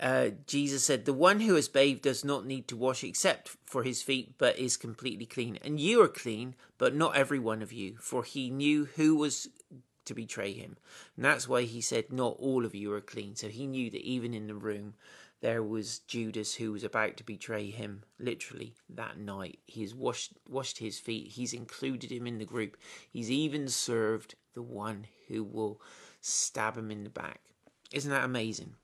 uh, 0.00 0.30
Jesus 0.46 0.84
said, 0.84 1.04
The 1.04 1.12
one 1.12 1.40
who 1.40 1.54
has 1.54 1.68
bathed 1.68 2.02
does 2.02 2.24
not 2.24 2.46
need 2.46 2.68
to 2.68 2.76
wash 2.76 3.04
except 3.04 3.56
for 3.64 3.82
his 3.82 4.02
feet, 4.02 4.34
but 4.38 4.58
is 4.58 4.76
completely 4.76 5.26
clean. 5.26 5.58
And 5.62 5.78
you 5.78 6.02
are 6.02 6.08
clean, 6.08 6.54
but 6.78 6.94
not 6.94 7.16
every 7.16 7.38
one 7.38 7.62
of 7.62 7.72
you, 7.72 7.96
for 8.00 8.24
he 8.24 8.50
knew 8.50 8.86
who 8.96 9.16
was 9.16 9.48
to 10.04 10.14
betray 10.14 10.52
him. 10.52 10.76
And 11.16 11.24
that's 11.24 11.48
why 11.48 11.62
he 11.62 11.80
said, 11.80 12.12
Not 12.12 12.36
all 12.38 12.64
of 12.64 12.74
you 12.74 12.92
are 12.92 13.00
clean. 13.00 13.36
So 13.36 13.48
he 13.48 13.66
knew 13.66 13.90
that 13.90 14.02
even 14.02 14.34
in 14.34 14.46
the 14.46 14.54
room, 14.54 14.94
there 15.40 15.62
was 15.62 15.98
Judas 16.00 16.54
who 16.54 16.72
was 16.72 16.84
about 16.84 17.16
to 17.16 17.24
betray 17.24 17.70
him 17.70 18.04
literally 18.18 18.74
that 18.88 19.18
night. 19.18 19.58
He's 19.66 19.94
washed 19.94 20.32
washed 20.48 20.78
his 20.78 20.98
feet. 20.98 21.32
He's 21.32 21.52
included 21.52 22.12
him 22.12 22.26
in 22.26 22.38
the 22.38 22.44
group. 22.44 22.76
He's 23.10 23.30
even 23.30 23.68
served 23.68 24.36
the 24.54 24.62
one 24.62 25.06
who 25.28 25.42
will 25.42 25.80
stab 26.20 26.76
him 26.76 26.90
in 26.90 27.02
the 27.02 27.10
back. 27.10 27.40
Isn't 27.92 28.10
that 28.10 28.24
amazing? 28.24 28.74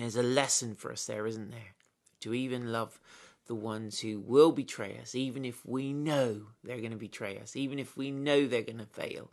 There's 0.00 0.16
a 0.16 0.22
lesson 0.22 0.74
for 0.74 0.92
us 0.92 1.06
there, 1.06 1.26
isn't 1.26 1.50
there? 1.50 1.74
To 2.20 2.34
even 2.34 2.72
love 2.72 3.00
the 3.46 3.54
ones 3.54 4.00
who 4.00 4.18
will 4.18 4.52
betray 4.52 4.98
us, 5.00 5.14
even 5.14 5.44
if 5.44 5.64
we 5.64 5.92
know 5.92 6.48
they're 6.64 6.80
going 6.80 6.90
to 6.90 6.96
betray 6.96 7.38
us, 7.38 7.56
even 7.56 7.78
if 7.78 7.96
we 7.96 8.10
know 8.10 8.46
they're 8.46 8.62
going 8.62 8.78
to 8.78 8.86
fail 8.86 9.30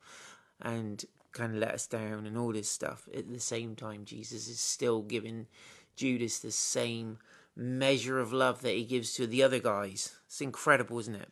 and 0.61 1.03
kind 1.31 1.53
of 1.53 1.59
let 1.59 1.71
us 1.71 1.87
down 1.87 2.25
and 2.25 2.37
all 2.37 2.53
this 2.53 2.69
stuff. 2.69 3.07
At 3.15 3.31
the 3.31 3.39
same 3.39 3.75
time, 3.75 4.05
Jesus 4.05 4.47
is 4.47 4.59
still 4.59 5.01
giving 5.01 5.47
Judas 5.95 6.39
the 6.39 6.51
same 6.51 7.17
measure 7.55 8.19
of 8.19 8.33
love 8.33 8.61
that 8.61 8.75
he 8.75 8.83
gives 8.83 9.13
to 9.13 9.27
the 9.27 9.43
other 9.43 9.59
guys. 9.59 10.15
It's 10.27 10.41
incredible, 10.41 10.99
isn't 10.99 11.15
it? 11.15 11.31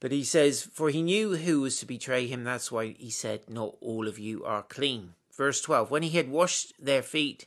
But 0.00 0.12
he 0.12 0.24
says, 0.24 0.62
For 0.62 0.90
he 0.90 1.02
knew 1.02 1.36
who 1.36 1.62
was 1.62 1.78
to 1.78 1.86
betray 1.86 2.26
him. 2.26 2.44
That's 2.44 2.72
why 2.72 2.94
he 2.98 3.10
said, 3.10 3.48
Not 3.48 3.76
all 3.80 4.08
of 4.08 4.18
you 4.18 4.44
are 4.44 4.62
clean. 4.62 5.14
Verse 5.34 5.60
12 5.60 5.90
When 5.90 6.02
he 6.02 6.10
had 6.10 6.30
washed 6.30 6.72
their 6.78 7.02
feet 7.02 7.46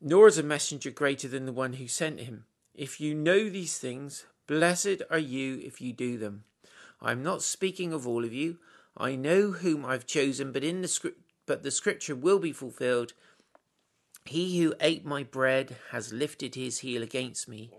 nor 0.00 0.28
is 0.28 0.38
a 0.38 0.42
messenger 0.42 0.90
greater 0.90 1.28
than 1.28 1.46
the 1.46 1.52
one 1.52 1.74
who 1.74 1.88
sent 1.88 2.20
him. 2.20 2.44
If 2.74 3.00
you 3.00 3.14
know 3.14 3.48
these 3.48 3.78
things, 3.78 4.26
blessed 4.46 5.02
are 5.10 5.18
you 5.18 5.60
if 5.64 5.80
you 5.80 5.92
do 5.92 6.18
them. 6.18 6.44
I 7.00 7.12
am 7.12 7.22
not 7.22 7.42
speaking 7.42 7.92
of 7.92 8.06
all 8.06 8.24
of 8.24 8.32
you. 8.32 8.58
I 8.96 9.16
know 9.16 9.52
whom 9.52 9.84
I've 9.84 10.06
chosen, 10.06 10.52
but 10.52 10.64
in 10.64 10.82
the 10.82 10.88
script 10.88 11.20
but 11.46 11.62
the 11.62 11.70
scripture 11.70 12.16
will 12.16 12.40
be 12.40 12.52
fulfilled. 12.52 13.12
He 14.24 14.60
who 14.60 14.74
ate 14.80 15.06
my 15.06 15.22
bread 15.22 15.76
has 15.92 16.12
lifted 16.12 16.56
his 16.56 16.80
heel 16.80 17.02
against 17.02 17.48
me. 17.48 17.70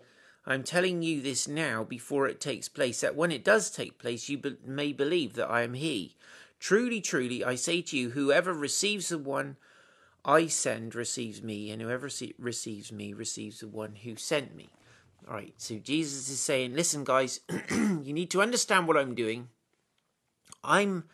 I 0.46 0.54
am 0.54 0.64
telling 0.64 1.02
you 1.02 1.22
this 1.22 1.48
now 1.48 1.84
before 1.84 2.28
it 2.28 2.40
takes 2.40 2.70
place, 2.70 3.02
that 3.02 3.16
when 3.18 3.34
it 3.34 3.44
does 3.44 3.70
take 3.70 4.00
place, 4.00 4.30
you 4.30 4.38
be- 4.38 4.56
may 4.66 4.94
believe 4.94 5.34
that 5.34 5.50
I 5.50 5.64
am 5.64 5.74
he. 5.74 6.16
Truly, 6.60 7.02
truly, 7.02 7.44
I 7.44 7.56
say 7.56 7.82
to 7.82 7.98
you, 7.98 8.12
whoever 8.12 8.54
receives 8.54 9.10
the 9.10 9.18
one 9.18 9.58
I 10.28 10.48
send 10.48 10.94
receives 10.94 11.42
me, 11.42 11.72
and 11.72 11.82
whoever 11.82 12.10
receives 12.38 12.92
me 12.92 13.14
receives 13.14 13.62
the 13.62 13.68
one 13.68 13.96
who 14.04 14.18
sent 14.18 14.54
me. 14.54 14.68
All 15.26 15.34
right, 15.34 15.54
so 15.58 15.78
Jesus 15.78 16.30
is 16.30 16.42
saying, 16.42 16.76
listen, 16.76 17.06
guys, 17.06 17.40
you 17.72 18.14
need 18.14 18.30
to 18.32 18.42
understand 18.42 18.88
what 18.88 18.98
I'm 18.98 19.16
doing. 19.16 19.48
I'm, 20.64 21.06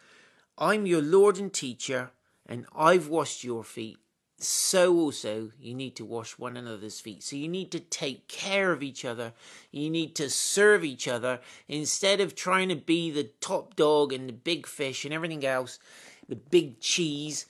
I'm 0.57 0.87
your 0.87 1.01
Lord 1.01 1.37
and 1.37 1.53
teacher 1.53 2.11
and 2.45 2.65
I've 2.75 3.07
washed 3.07 3.43
your 3.43 3.63
feet, 3.63 3.97
so 4.37 4.95
also 4.95 5.51
you 5.59 5.73
need 5.73 5.95
to 5.95 6.05
wash 6.05 6.37
one 6.37 6.57
another's 6.57 6.99
feet. 6.99 7.23
So 7.23 7.35
you 7.35 7.47
need 7.47 7.71
to 7.71 7.79
take 7.79 8.27
care 8.27 8.71
of 8.71 8.83
each 8.83 9.05
other. 9.05 9.33
You 9.71 9.89
need 9.89 10.15
to 10.15 10.29
serve 10.29 10.83
each 10.83 11.07
other 11.07 11.39
instead 11.67 12.19
of 12.19 12.35
trying 12.35 12.69
to 12.69 12.75
be 12.75 13.09
the 13.09 13.31
top 13.39 13.75
dog 13.75 14.11
and 14.11 14.27
the 14.27 14.33
big 14.33 14.67
fish 14.67 15.05
and 15.05 15.13
everything 15.13 15.45
else, 15.45 15.79
the 16.27 16.35
big 16.35 16.79
cheese. 16.81 17.45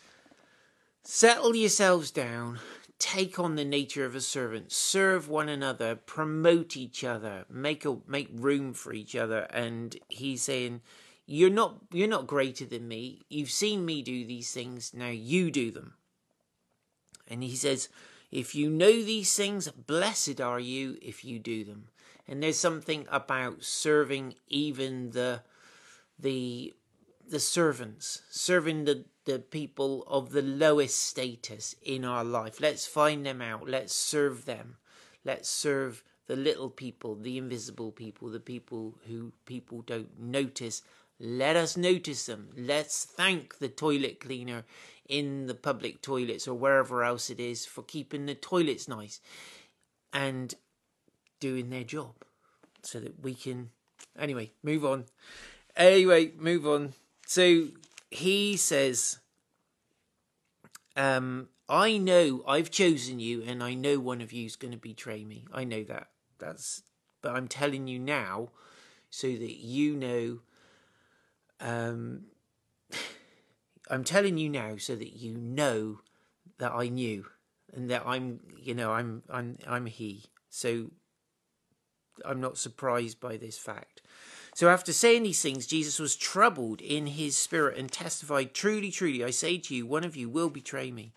Settle 1.04 1.56
yourselves 1.56 2.12
down. 2.12 2.60
Take 2.98 3.38
on 3.38 3.56
the 3.56 3.66
nature 3.66 4.06
of 4.06 4.16
a 4.16 4.22
servant. 4.22 4.72
Serve 4.72 5.28
one 5.28 5.50
another. 5.50 5.96
Promote 5.96 6.78
each 6.78 7.04
other. 7.04 7.46
Make 7.50 7.86
a 7.86 7.98
make 8.08 8.30
room 8.34 8.74
for 8.74 8.94
each 8.94 9.16
other. 9.16 9.40
And 9.50 9.98
he's 10.08 10.44
saying, 10.44 10.82
you're 11.26 11.50
not 11.50 11.76
you're 11.92 12.08
not 12.08 12.28
greater 12.28 12.66
than 12.66 12.88
me. 12.88 13.22
You've 13.30 13.52
seen 13.52 13.86
me 13.86 14.02
do 14.02 14.26
these 14.26 14.52
things, 14.52 14.94
now 14.94 15.10
you 15.10 15.52
do 15.52 15.72
them. 15.72 15.94
And 17.28 17.44
he 17.44 17.56
says, 17.56 17.90
if 18.32 18.56
you 18.56 18.70
know 18.70 18.92
these 18.92 19.36
things, 19.36 19.68
blessed 19.70 20.42
are 20.42 20.60
you 20.60 20.98
if 21.02 21.24
you 21.24 21.40
do 21.40 21.64
them. 21.64 21.90
And 22.28 22.42
there's 22.42 22.60
something 22.60 23.06
about 23.12 23.64
serving 23.64 24.36
even 24.48 25.12
the 25.12 25.42
the 26.18 26.74
the 27.28 27.40
servants, 27.40 28.22
serving 28.30 28.84
the, 28.84 29.06
the 29.26 29.40
people 29.40 30.04
of 30.08 30.32
the 30.32 30.42
lowest 30.42 31.02
status 31.02 31.76
in 31.82 32.04
our 32.04 32.24
life. 32.24 32.60
Let's 32.60 32.86
find 32.86 33.26
them 33.26 33.42
out. 33.42 33.68
Let's 33.70 33.94
serve 33.94 34.46
them. 34.46 34.78
Let's 35.24 35.50
serve 35.50 36.04
the 36.28 36.36
little 36.36 36.70
people, 36.70 37.16
the 37.16 37.38
invisible 37.38 37.92
people, 37.92 38.30
the 38.30 38.40
people 38.40 38.96
who 39.08 39.34
people 39.46 39.82
don't 39.82 40.20
notice 40.20 40.82
let 41.20 41.56
us 41.56 41.78
notice 41.78 42.26
them. 42.26 42.50
Let's 42.58 43.06
thank 43.06 43.60
the 43.60 43.70
toilet 43.70 44.20
cleaner 44.20 44.66
in 45.08 45.48
the 45.48 45.54
public 45.54 46.02
toilets 46.02 46.48
or 46.48 46.54
wherever 46.58 47.04
else 47.04 47.30
it 47.30 47.40
is 47.40 47.66
for 47.66 47.82
keeping 47.84 48.26
the 48.26 48.36
toilets 48.36 48.88
nice 48.88 49.20
and 50.12 50.54
doing 51.40 51.70
their 51.70 51.84
job 51.84 52.16
so 52.82 53.00
that 53.00 53.22
we 53.22 53.34
can 53.34 53.70
anyway 54.18 54.52
move 54.64 54.86
on 54.86 55.06
anyway 55.76 56.32
move 56.38 56.66
on 56.66 56.94
so 57.26 57.68
he 58.14 58.56
says 58.56 59.20
um 60.96 61.48
i 61.68 61.98
know 61.98 62.44
i've 62.48 62.70
chosen 62.70 63.20
you 63.20 63.42
and 63.44 63.64
i 63.64 63.74
know 63.74 64.00
one 64.00 64.22
of 64.22 64.32
you 64.32 64.46
is 64.46 64.56
going 64.56 64.72
to 64.72 64.78
betray 64.78 65.24
me 65.24 65.46
i 65.54 65.64
know 65.64 65.84
that 65.84 66.08
that's 66.40 66.84
but 67.22 67.36
i'm 67.36 67.48
telling 67.48 67.88
you 67.88 67.98
now 67.98 68.50
so 69.10 69.28
that 69.28 69.58
you 69.58 69.96
know 69.96 70.40
um, 71.64 72.26
I'm 73.90 74.04
telling 74.04 74.38
you 74.38 74.50
now 74.50 74.78
so 74.78 74.96
that 74.96 75.14
you 75.14 75.38
know 75.38 76.02
that 76.60 76.72
I 76.72 76.90
knew 76.90 77.26
and 77.74 77.90
that 77.90 78.04
I'm, 78.06 78.42
you 78.62 78.76
know, 78.76 78.92
I'm, 78.92 79.24
I'm, 79.30 79.58
I'm 79.68 79.86
he. 79.88 80.26
So 80.50 80.92
I'm 82.24 82.40
not 82.40 82.58
surprised 82.58 83.20
by 83.20 83.38
this 83.38 83.58
fact. 83.58 84.02
So 84.56 84.70
after 84.70 84.94
saying 84.94 85.24
these 85.24 85.42
things, 85.42 85.66
Jesus 85.66 85.98
was 85.98 86.16
troubled 86.16 86.80
in 86.80 87.08
his 87.08 87.36
spirit 87.36 87.78
and 87.78 87.92
testified, 87.92 88.54
Truly, 88.54 88.92
truly, 88.92 89.24
I 89.24 89.32
say 89.32 89.58
to 89.58 89.76
you, 89.76 89.88
one 89.88 90.04
of 90.04 90.16
you 90.16 90.30
will 90.30 90.50
betray 90.50 90.92
me. 90.92 91.12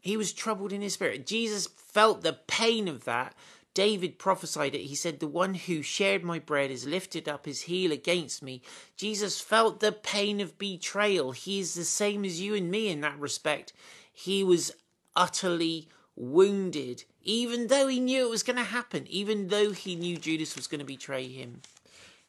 He 0.00 0.16
was 0.16 0.32
troubled 0.32 0.72
in 0.72 0.82
his 0.82 0.94
spirit. 0.94 1.26
Jesus 1.26 1.68
felt 1.68 2.22
the 2.22 2.38
pain 2.48 2.88
of 2.88 3.04
that. 3.04 3.34
David 3.72 4.18
prophesied 4.18 4.74
it. 4.74 4.82
He 4.82 4.94
said, 4.96 5.20
The 5.20 5.28
one 5.28 5.54
who 5.54 5.82
shared 5.82 6.24
my 6.24 6.40
bread 6.40 6.70
has 6.70 6.86
lifted 6.86 7.28
up 7.28 7.46
his 7.46 7.62
heel 7.62 7.92
against 7.92 8.42
me. 8.42 8.62
Jesus 8.96 9.40
felt 9.40 9.78
the 9.78 9.92
pain 9.92 10.40
of 10.40 10.58
betrayal. 10.58 11.32
He 11.32 11.60
is 11.60 11.74
the 11.74 11.84
same 11.84 12.24
as 12.24 12.40
you 12.40 12.54
and 12.54 12.70
me 12.70 12.88
in 12.88 13.00
that 13.02 13.18
respect. 13.18 13.72
He 14.12 14.42
was 14.42 14.72
utterly 15.14 15.88
wounded, 16.16 17.04
even 17.22 17.68
though 17.68 17.86
he 17.86 18.00
knew 18.00 18.26
it 18.26 18.30
was 18.30 18.42
going 18.42 18.56
to 18.56 18.64
happen, 18.64 19.06
even 19.08 19.48
though 19.48 19.70
he 19.70 19.94
knew 19.94 20.16
Judas 20.16 20.56
was 20.56 20.66
going 20.66 20.80
to 20.80 20.84
betray 20.84 21.28
him 21.28 21.60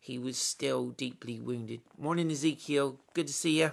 he 0.07 0.17
was 0.17 0.37
still 0.37 0.91
deeply 0.91 1.37
wounded. 1.37 1.81
Morning, 1.97 2.31
Ezekiel. 2.31 2.97
Good 3.13 3.27
to 3.27 3.33
see 3.33 3.59
you. 3.59 3.71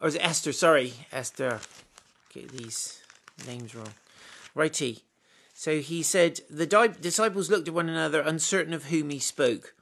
Or 0.00 0.08
is 0.08 0.16
it 0.16 0.24
Esther? 0.24 0.52
Sorry, 0.52 0.94
Esther. 1.12 1.60
Get 2.34 2.50
these 2.50 3.00
names 3.46 3.72
wrong. 3.76 3.94
Righty. 4.56 5.04
So 5.54 5.78
he 5.78 6.02
said, 6.02 6.40
The 6.50 6.66
disciples 7.00 7.50
looked 7.50 7.68
at 7.68 7.74
one 7.74 7.88
another, 7.88 8.20
uncertain 8.20 8.74
of 8.74 8.86
whom 8.86 9.10
he 9.10 9.20
spoke. 9.20 9.74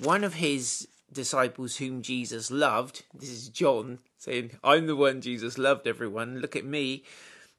One 0.00 0.24
of 0.24 0.34
his 0.34 0.88
disciples, 1.12 1.76
whom 1.76 2.02
Jesus 2.02 2.50
loved, 2.50 3.04
this 3.14 3.30
is 3.30 3.48
John, 3.48 4.00
saying, 4.18 4.58
I'm 4.64 4.88
the 4.88 4.96
one 4.96 5.20
Jesus 5.20 5.58
loved, 5.58 5.86
everyone. 5.86 6.40
Look 6.40 6.56
at 6.56 6.64
me 6.64 7.04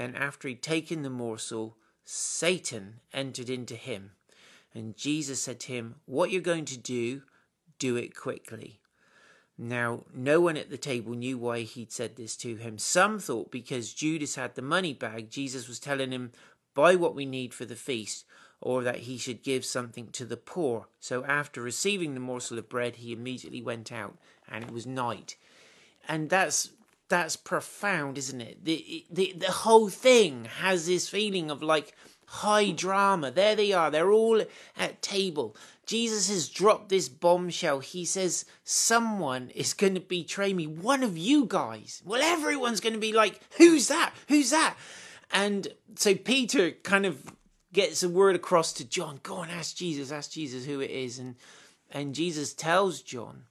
Then, 0.00 0.14
after 0.14 0.48
he'd 0.48 0.62
taken 0.62 1.02
the 1.02 1.10
morsel, 1.10 1.76
Satan 2.06 3.00
entered 3.12 3.50
into 3.50 3.74
him. 3.74 4.12
And 4.72 4.96
Jesus 4.96 5.42
said 5.42 5.60
to 5.60 5.74
him, 5.74 5.96
What 6.06 6.30
you're 6.30 6.40
going 6.40 6.64
to 6.64 6.78
do, 6.78 7.20
do 7.78 7.96
it 7.96 8.16
quickly. 8.16 8.80
Now, 9.58 10.04
no 10.14 10.40
one 10.40 10.56
at 10.56 10.70
the 10.70 10.78
table 10.78 11.12
knew 11.12 11.36
why 11.36 11.60
he'd 11.60 11.92
said 11.92 12.16
this 12.16 12.34
to 12.38 12.56
him. 12.56 12.78
Some 12.78 13.18
thought 13.18 13.50
because 13.50 13.92
Judas 13.92 14.36
had 14.36 14.54
the 14.54 14.62
money 14.62 14.94
bag, 14.94 15.28
Jesus 15.28 15.68
was 15.68 15.78
telling 15.78 16.12
him, 16.12 16.32
Buy 16.74 16.94
what 16.94 17.14
we 17.14 17.26
need 17.26 17.52
for 17.52 17.66
the 17.66 17.76
feast, 17.76 18.24
or 18.58 18.82
that 18.82 19.00
he 19.00 19.18
should 19.18 19.42
give 19.42 19.66
something 19.66 20.08
to 20.12 20.24
the 20.24 20.38
poor. 20.38 20.88
So, 20.98 21.26
after 21.26 21.60
receiving 21.60 22.14
the 22.14 22.20
morsel 22.20 22.58
of 22.58 22.70
bread, 22.70 22.96
he 22.96 23.12
immediately 23.12 23.60
went 23.60 23.92
out, 23.92 24.16
and 24.48 24.64
it 24.64 24.70
was 24.70 24.86
night. 24.86 25.36
And 26.08 26.30
that's 26.30 26.70
that's 27.10 27.36
profound, 27.36 28.16
isn't 28.16 28.40
it? 28.40 28.64
The, 28.64 29.04
the 29.10 29.34
the 29.36 29.50
whole 29.50 29.90
thing 29.90 30.46
has 30.46 30.86
this 30.86 31.08
feeling 31.08 31.50
of 31.50 31.62
like 31.62 31.94
high 32.26 32.70
drama. 32.70 33.30
There 33.30 33.56
they 33.56 33.72
are. 33.72 33.90
They're 33.90 34.12
all 34.12 34.42
at 34.78 35.02
table. 35.02 35.56
Jesus 35.84 36.28
has 36.28 36.48
dropped 36.48 36.88
this 36.88 37.08
bombshell. 37.08 37.80
He 37.80 38.04
says, 38.04 38.44
Someone 38.62 39.50
is 39.50 39.74
going 39.74 39.94
to 39.94 40.00
betray 40.00 40.52
me. 40.52 40.68
One 40.68 41.02
of 41.02 41.18
you 41.18 41.46
guys. 41.46 42.00
Well, 42.04 42.22
everyone's 42.22 42.80
going 42.80 42.92
to 42.92 43.00
be 43.00 43.12
like, 43.12 43.40
Who's 43.58 43.88
that? 43.88 44.14
Who's 44.28 44.50
that? 44.50 44.76
And 45.32 45.66
so 45.96 46.14
Peter 46.14 46.70
kind 46.70 47.04
of 47.04 47.34
gets 47.72 48.04
a 48.04 48.08
word 48.08 48.36
across 48.36 48.72
to 48.74 48.84
John. 48.84 49.18
Go 49.24 49.42
and 49.42 49.50
ask 49.50 49.76
Jesus. 49.76 50.12
Ask 50.12 50.30
Jesus 50.30 50.64
who 50.64 50.80
it 50.80 50.90
is. 50.90 51.18
And, 51.18 51.34
and 51.90 52.14
Jesus 52.14 52.54
tells 52.54 53.02
John 53.02 53.44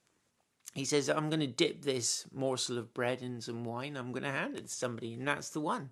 he 0.79 0.85
says, 0.85 1.09
I'm 1.09 1.29
going 1.29 1.41
to 1.41 1.47
dip 1.47 1.81
this 1.81 2.25
morsel 2.33 2.77
of 2.77 2.93
bread 2.93 3.21
in 3.21 3.41
some 3.41 3.65
wine. 3.65 3.97
I'm 3.97 4.11
going 4.11 4.23
to 4.23 4.31
hand 4.31 4.55
it 4.55 4.67
to 4.67 4.73
somebody, 4.73 5.13
and 5.13 5.27
that's 5.27 5.49
the 5.49 5.59
one. 5.59 5.89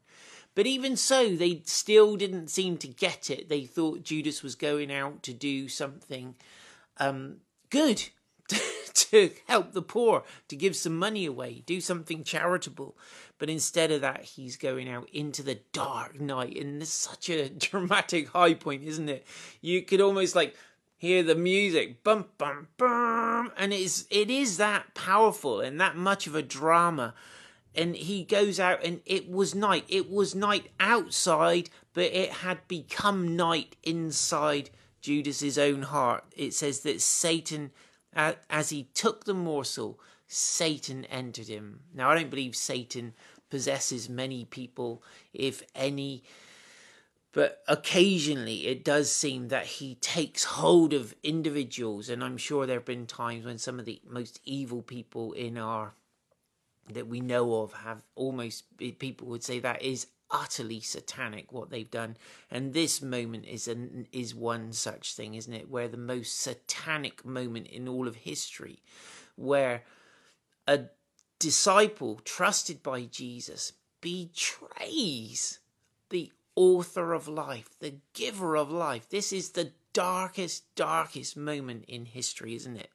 But 0.55 0.65
even 0.65 0.95
so, 0.95 1.35
they 1.35 1.61
still 1.65 2.15
didn't 2.15 2.47
seem 2.47 2.77
to 2.77 2.87
get 2.87 3.29
it. 3.29 3.49
They 3.49 3.65
thought 3.65 4.03
Judas 4.03 4.41
was 4.41 4.55
going 4.55 4.91
out 4.91 5.21
to 5.23 5.33
do 5.33 5.67
something 5.67 6.35
um, 6.99 7.37
good, 7.69 8.09
to 8.93 9.31
help 9.47 9.73
the 9.73 9.81
poor, 9.81 10.23
to 10.47 10.55
give 10.55 10.75
some 10.75 10.97
money 10.97 11.25
away, 11.25 11.63
do 11.65 11.81
something 11.81 12.23
charitable. 12.23 12.97
But 13.37 13.49
instead 13.49 13.91
of 13.91 14.01
that, 14.01 14.23
he's 14.23 14.57
going 14.57 14.89
out 14.89 15.09
into 15.11 15.43
the 15.43 15.59
dark 15.73 16.19
night. 16.19 16.57
And 16.57 16.79
there's 16.79 16.89
such 16.89 17.29
a 17.29 17.49
dramatic 17.69 18.29
high 18.29 18.53
point, 18.53 18.83
isn't 18.83 19.09
it? 19.09 19.27
You 19.61 19.83
could 19.83 20.01
almost 20.01 20.35
like 20.35 20.55
hear 20.97 21.21
the 21.21 21.35
music 21.35 22.03
bum 22.03 22.25
bum 22.37 22.67
bum 22.77 23.51
and 23.55 23.71
it's 23.71 24.05
it 24.09 24.29
is 24.29 24.57
that 24.57 24.93
powerful 24.95 25.61
and 25.61 25.79
that 25.79 25.95
much 25.95 26.27
of 26.27 26.35
a 26.35 26.41
drama. 26.41 27.13
And 27.75 27.95
he 27.95 28.23
goes 28.23 28.59
out 28.59 28.83
and 28.83 29.01
it 29.05 29.29
was 29.29 29.53
night 29.53 29.85
it 29.87 30.09
was 30.09 30.33
night 30.33 30.71
outside 30.79 31.69
but 31.93 32.05
it 32.05 32.31
had 32.31 32.67
become 32.67 33.35
night 33.35 33.75
inside 33.83 34.71
judas's 35.01 35.57
own 35.57 35.83
heart. 35.83 36.23
It 36.35 36.53
says 36.53 36.81
that 36.81 37.01
satan 37.01 37.71
as 38.13 38.69
he 38.69 38.89
took 38.95 39.25
the 39.25 39.35
morsel 39.35 39.99
satan 40.27 41.05
entered 41.05 41.47
him. 41.47 41.81
Now 41.93 42.09
i 42.09 42.15
don't 42.15 42.31
believe 42.31 42.55
satan 42.55 43.13
possesses 43.49 44.09
many 44.09 44.45
people 44.45 45.03
if 45.33 45.61
any 45.75 46.23
but 47.37 47.61
occasionally 47.67 48.65
it 48.65 48.83
does 48.83 49.11
seem 49.11 49.49
that 49.49 49.67
he 49.67 49.93
takes 49.93 50.43
hold 50.43 50.91
of 50.91 51.13
individuals 51.21 52.09
and 52.09 52.23
i'm 52.23 52.35
sure 52.35 52.65
there 52.65 52.77
have 52.77 52.85
been 52.85 53.05
times 53.05 53.45
when 53.45 53.59
some 53.59 53.77
of 53.77 53.85
the 53.85 54.01
most 54.09 54.41
evil 54.43 54.81
people 54.81 55.33
in 55.33 55.55
our 55.55 55.93
that 56.91 57.05
we 57.05 57.19
know 57.19 57.61
of 57.61 57.73
have 57.73 58.01
almost 58.15 58.63
people 58.97 59.27
would 59.27 59.43
say 59.43 59.59
that 59.59 59.83
is 59.83 60.07
utterly 60.31 60.79
satanic 60.79 61.51
what 61.51 61.69
they've 61.69 61.91
done. 61.91 62.17
And 62.51 62.73
this 62.73 63.01
moment 63.01 63.45
is 63.45 63.67
an 63.67 64.07
is 64.11 64.35
one 64.35 64.73
such 64.73 65.13
thing 65.13 65.35
isn't 65.35 65.53
it? 65.53 65.69
Where 65.69 65.87
the 65.87 65.97
most 65.97 66.39
satanic 66.39 67.25
moment 67.25 67.67
in 67.67 67.87
all 67.87 68.07
of 68.07 68.15
history 68.15 68.79
where 69.35 69.83
a 70.67 70.85
disciple 71.39 72.19
trusted 72.25 72.81
by 72.83 73.03
Jesus 73.03 73.73
betrays 74.01 75.59
author 76.57 77.13
of 77.13 77.27
life, 77.27 77.69
the 77.79 77.93
giver 78.13 78.57
of 78.57 78.71
life. 78.71 79.07
This 79.09 79.31
is 79.31 79.51
the 79.51 79.71
darkest, 79.93 80.63
darkest 80.75 81.37
moment 81.37 81.85
in 81.87 82.05
history, 82.05 82.55
isn't 82.55 82.75
it? 82.75 82.89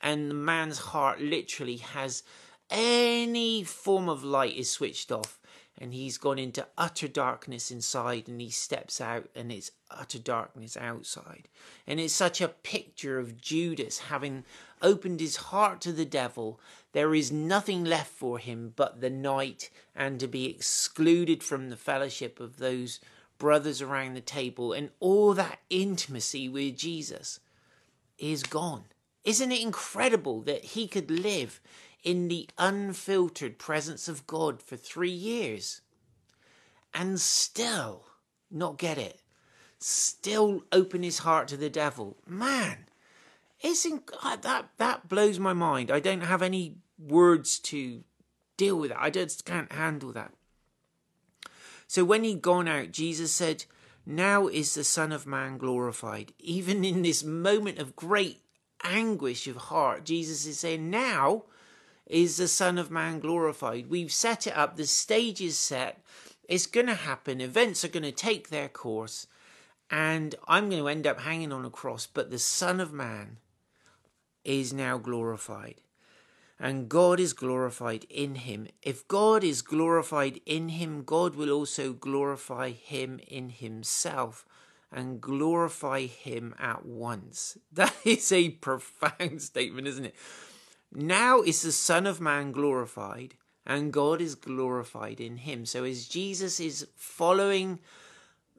And 0.00 0.30
the 0.30 0.34
man's 0.34 0.78
heart 0.78 1.20
literally 1.20 1.78
has 1.78 2.22
any 2.70 3.64
form 3.64 4.08
of 4.08 4.22
light 4.22 4.54
is 4.54 4.70
switched 4.70 5.10
off 5.10 5.40
and 5.80 5.94
he's 5.94 6.18
gone 6.18 6.38
into 6.38 6.66
utter 6.76 7.08
darkness 7.08 7.70
inside 7.70 8.28
and 8.28 8.40
he 8.40 8.50
steps 8.50 9.00
out 9.00 9.28
and 9.34 9.52
it's 9.52 9.70
utter 9.90 10.18
darkness 10.18 10.76
outside. 10.76 11.48
And 11.86 12.00
it's 12.00 12.14
such 12.14 12.40
a 12.40 12.48
picture 12.48 13.18
of 13.18 13.40
Judas 13.40 13.98
having 13.98 14.44
opened 14.82 15.20
his 15.20 15.36
heart 15.36 15.80
to 15.82 15.92
the 15.92 16.04
devil. 16.04 16.60
There 16.92 17.14
is 17.14 17.30
nothing 17.30 17.84
left 17.84 18.10
for 18.10 18.38
him 18.38 18.72
but 18.74 19.00
the 19.00 19.10
night 19.10 19.70
and 19.94 20.18
to 20.20 20.26
be 20.26 20.46
excluded 20.46 21.42
from 21.42 21.70
the 21.70 21.76
fellowship 21.76 22.40
of 22.40 22.56
those 22.56 22.98
brothers 23.38 23.80
around 23.80 24.14
the 24.14 24.20
table 24.20 24.72
and 24.72 24.90
all 24.98 25.32
that 25.34 25.60
intimacy 25.70 26.48
with 26.48 26.76
Jesus 26.76 27.38
is 28.18 28.42
gone. 28.42 28.84
Isn't 29.24 29.52
it 29.52 29.62
incredible 29.62 30.40
that 30.42 30.64
he 30.64 30.88
could 30.88 31.10
live 31.10 31.60
in 32.02 32.28
the 32.28 32.48
unfiltered 32.58 33.58
presence 33.58 34.08
of 34.08 34.26
God 34.26 34.62
for 34.62 34.76
three 34.76 35.10
years 35.10 35.80
and 36.94 37.20
still 37.20 38.04
not 38.50 38.78
get 38.78 38.98
it, 38.98 39.20
still 39.78 40.64
open 40.72 41.02
his 41.02 41.18
heart 41.18 41.48
to 41.48 41.56
the 41.56 41.70
devil. 41.70 42.16
Man, 42.26 42.86
isn't 43.62 44.10
that 44.42 44.68
that 44.78 45.08
blows 45.08 45.38
my 45.38 45.52
mind. 45.52 45.90
I 45.90 46.00
don't 46.00 46.22
have 46.22 46.42
any 46.42 46.76
words 46.98 47.58
to 47.60 48.02
deal 48.56 48.76
with 48.76 48.90
it. 48.90 48.96
I 48.98 49.10
just 49.10 49.44
can't 49.44 49.72
handle 49.72 50.12
that. 50.12 50.32
So 51.86 52.04
when 52.04 52.24
he'd 52.24 52.42
gone 52.42 52.68
out, 52.68 52.92
Jesus 52.92 53.32
said, 53.32 53.64
Now 54.04 54.46
is 54.46 54.74
the 54.74 54.84
Son 54.84 55.10
of 55.12 55.26
Man 55.26 55.56
glorified. 55.58 56.32
Even 56.38 56.84
in 56.84 57.02
this 57.02 57.24
moment 57.24 57.78
of 57.78 57.96
great 57.96 58.42
anguish 58.84 59.46
of 59.46 59.56
heart, 59.56 60.04
Jesus 60.04 60.44
is 60.46 60.58
saying, 60.58 60.90
Now 60.90 61.44
is 62.08 62.36
the 62.36 62.48
Son 62.48 62.78
of 62.78 62.90
Man 62.90 63.20
glorified. 63.20 63.88
We've 63.88 64.12
set 64.12 64.46
it 64.46 64.56
up, 64.56 64.76
the 64.76 64.86
stage 64.86 65.40
is 65.40 65.58
set, 65.58 66.02
it's 66.48 66.66
going 66.66 66.86
to 66.86 66.94
happen, 66.94 67.40
events 67.40 67.84
are 67.84 67.88
going 67.88 68.02
to 68.02 68.12
take 68.12 68.48
their 68.48 68.68
course, 68.68 69.26
and 69.90 70.34
I'm 70.46 70.68
going 70.68 70.82
to 70.82 70.88
end 70.88 71.06
up 71.06 71.20
hanging 71.20 71.52
on 71.52 71.64
a 71.64 71.70
cross, 71.70 72.06
but 72.06 72.30
the 72.30 72.38
Son 72.38 72.80
of 72.80 72.92
Man 72.92 73.38
is 74.44 74.72
now 74.72 74.98
glorified. 74.98 75.76
And 76.60 76.88
God 76.88 77.20
is 77.20 77.34
glorified 77.34 78.04
in 78.10 78.34
him. 78.34 78.66
If 78.82 79.06
God 79.06 79.44
is 79.44 79.62
glorified 79.62 80.40
in 80.44 80.70
him, 80.70 81.04
God 81.04 81.36
will 81.36 81.50
also 81.50 81.92
glorify 81.92 82.70
him 82.70 83.20
in 83.28 83.50
himself 83.50 84.44
and 84.90 85.20
glorify 85.20 86.06
him 86.06 86.54
at 86.58 86.84
once. 86.84 87.58
That 87.72 87.94
is 88.04 88.32
a 88.32 88.50
profound 88.50 89.42
statement, 89.42 89.86
isn't 89.86 90.06
it? 90.06 90.14
Now 90.92 91.42
is 91.42 91.62
the 91.62 91.72
Son 91.72 92.06
of 92.06 92.20
Man 92.20 92.52
glorified, 92.52 93.34
and 93.66 93.92
God 93.92 94.20
is 94.20 94.34
glorified 94.34 95.20
in 95.20 95.36
him. 95.38 95.66
So 95.66 95.84
as 95.84 96.08
Jesus 96.08 96.58
is 96.60 96.86
following 96.96 97.80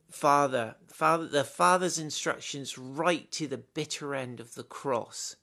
Father, 0.09 0.75
Father 0.87 1.27
the 1.27 1.43
Father's 1.43 1.99
instructions 1.99 2.77
right 2.77 3.31
to 3.31 3.47
the 3.47 3.57
bitter 3.57 4.13
end 4.13 4.39
of 4.39 4.55
the 4.55 4.63
cross, 4.63 5.35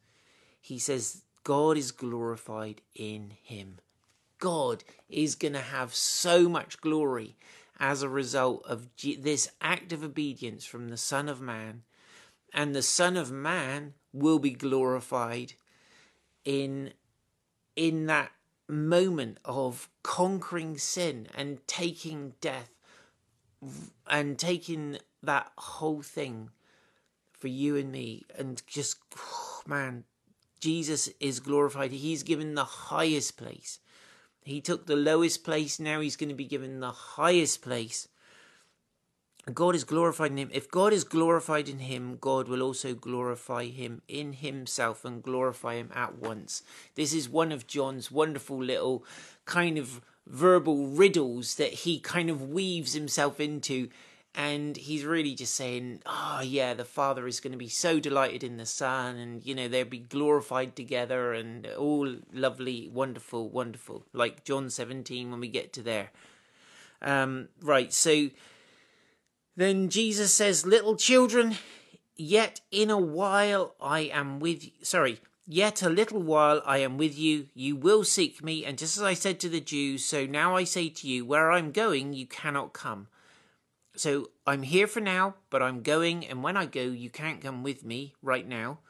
he 0.61 0.79
says, 0.79 1.22
God 1.44 1.77
is 1.77 1.92
glorified 1.92 2.81
in 2.94 3.35
him. 3.42 3.79
God 4.38 4.85
is 5.09 5.35
going 5.35 5.53
to 5.55 5.61
have 5.61 5.94
so 5.94 6.49
much 6.49 6.81
glory 6.81 7.37
as 7.79 8.03
a 8.03 8.09
result 8.09 8.64
of 8.66 8.88
this 8.96 9.49
act 9.61 9.92
of 9.92 10.03
obedience 10.03 10.64
from 10.64 10.88
the 10.88 10.96
Son 10.96 11.29
of 11.29 11.40
Man. 11.40 11.83
And 12.53 12.75
the 12.75 12.83
Son 12.83 13.16
of 13.16 13.31
Man 13.31 13.94
will 14.12 14.38
be 14.38 14.51
glorified 14.51 15.55
in, 16.47 16.95
in 17.77 18.07
that 18.07 18.33
moment 18.67 19.37
of 19.45 19.91
conquering 20.03 20.79
sin 20.79 21.29
and 21.35 21.59
taking 21.67 22.33
death 22.41 22.71
and 24.09 24.39
taking 24.39 24.97
that 25.23 25.53
whole 25.59 26.01
thing 26.01 26.49
for 27.33 27.49
you 27.49 27.77
and 27.77 27.93
me 27.93 28.25
and 28.39 28.63
just 28.67 28.97
oh, 29.19 29.61
man 29.67 30.05
Jesus 30.61 31.09
is 31.21 31.41
glorified. 31.41 31.93
He's 31.93 32.23
given 32.23 32.55
the 32.55 32.65
highest 32.65 33.37
place. 33.37 33.79
He 34.43 34.61
took 34.61 34.87
the 34.87 34.97
lowest 34.97 35.45
place, 35.45 35.79
now 35.79 36.01
he's 36.01 36.17
going 36.17 36.29
to 36.29 36.35
be 36.35 36.45
given 36.45 36.81
the 36.81 36.93
highest 36.93 37.63
place. 37.63 38.09
God 39.55 39.75
is 39.77 39.85
glorified 39.85 40.33
in 40.33 40.39
him. 40.39 40.51
If 40.53 40.71
God 40.71 40.93
is 40.93 41.05
glorified 41.05 41.69
in 41.69 41.79
him, 41.79 42.19
God 42.21 42.49
will 42.49 42.63
also 42.63 42.95
glorify 42.95 43.67
him 43.67 44.03
in 44.09 44.33
himself 44.33 45.05
and 45.05 45.23
glorify 45.23 45.75
him 45.75 45.91
at 45.95 46.19
once. 46.19 46.63
This 46.97 47.13
is 47.13 47.29
one 47.29 47.53
of 47.53 47.67
John's 47.67 48.11
wonderful 48.11 48.63
little 48.63 49.05
kind 49.45 49.79
of 49.79 50.01
verbal 50.27 50.89
riddles 50.89 51.55
that 51.55 51.73
he 51.73 52.01
kind 52.01 52.29
of 52.29 52.51
weaves 52.51 52.95
himself 52.95 53.39
into 53.39 53.89
and 54.37 54.77
he's 54.77 55.03
really 55.05 55.35
just 55.35 55.55
saying, 55.55 56.03
"Oh 56.05 56.43
yeah, 56.45 56.75
the 56.75 56.85
Father 56.85 57.27
is 57.27 57.41
going 57.41 57.53
to 57.53 57.59
be 57.59 57.71
so 57.71 57.99
delighted 57.99 58.45
in 58.45 58.59
the 58.59 58.67
Son, 58.67 59.17
and 59.17 59.45
you 59.45 59.55
know 59.55 59.67
they'll 59.67 59.87
be 59.87 59.99
glorified 59.99 60.77
together, 60.77 61.33
and 61.33 61.67
all 61.67 62.17
lovely, 62.33 62.87
wonderful, 62.93 63.49
wonderful." 63.49 64.05
Like 64.13 64.45
John 64.45 64.69
seventeen 64.69 65.31
when 65.31 65.41
we 65.41 65.49
get 65.49 65.73
to 65.73 65.83
there. 65.83 66.11
Um, 67.01 67.49
right, 67.63 67.93
so 67.93 68.29
then 69.57 69.88
Jesus 69.88 70.33
says, 70.33 70.66
"Little 70.66 70.97
children, 70.97 71.57
yet 72.16 72.61
in 72.71 72.90
a 72.90 72.99
while 72.99 73.75
I 73.81 74.01
am 74.01 74.38
with 74.38 74.64
you." 74.64 74.73
Sorry. 74.83 75.21
Yet 75.49 75.81
a 75.81 75.88
little 75.88 76.21
while 76.21 76.61
I 76.66 76.79
am 76.79 76.99
with 76.99 77.16
you, 77.16 77.47
you 77.55 77.77
will 77.77 78.03
seek 78.03 78.42
me, 78.42 78.64
and 78.64 78.77
just 78.77 78.97
as 78.97 79.03
I 79.05 79.14
said 79.14 79.38
to 79.40 79.49
the 79.49 79.61
Jews, 79.61 80.05
so 80.05 80.27
now 80.27 80.57
I 80.57 80.64
say 80.64 80.88
to 80.88 81.07
you, 81.07 81.25
where 81.25 81.53
I'm 81.53 81.71
going, 81.71 82.12
you 82.12 82.27
cannot 82.27 82.73
come. 82.73 83.07
So 83.95 84.31
I'm 84.45 84.62
here 84.62 84.88
for 84.88 85.01
now, 85.01 85.37
but 85.49 85.62
I'm 85.62 85.83
going, 85.83 86.27
and 86.27 86.42
when 86.42 86.57
I 86.57 86.66
go, 86.66 86.83
you 86.83 87.11
can't 87.11 87.40
come 87.40 87.62
with 87.62 87.85
me 87.85 88.14
right 88.23 88.47
now. 88.47 88.81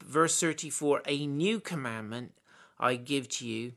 Verse 0.00 0.38
34 0.38 1.02
A 1.06 1.26
new 1.26 1.58
commandment 1.58 2.32
I 2.78 2.94
give 2.94 3.28
to 3.30 3.46
you, 3.46 3.72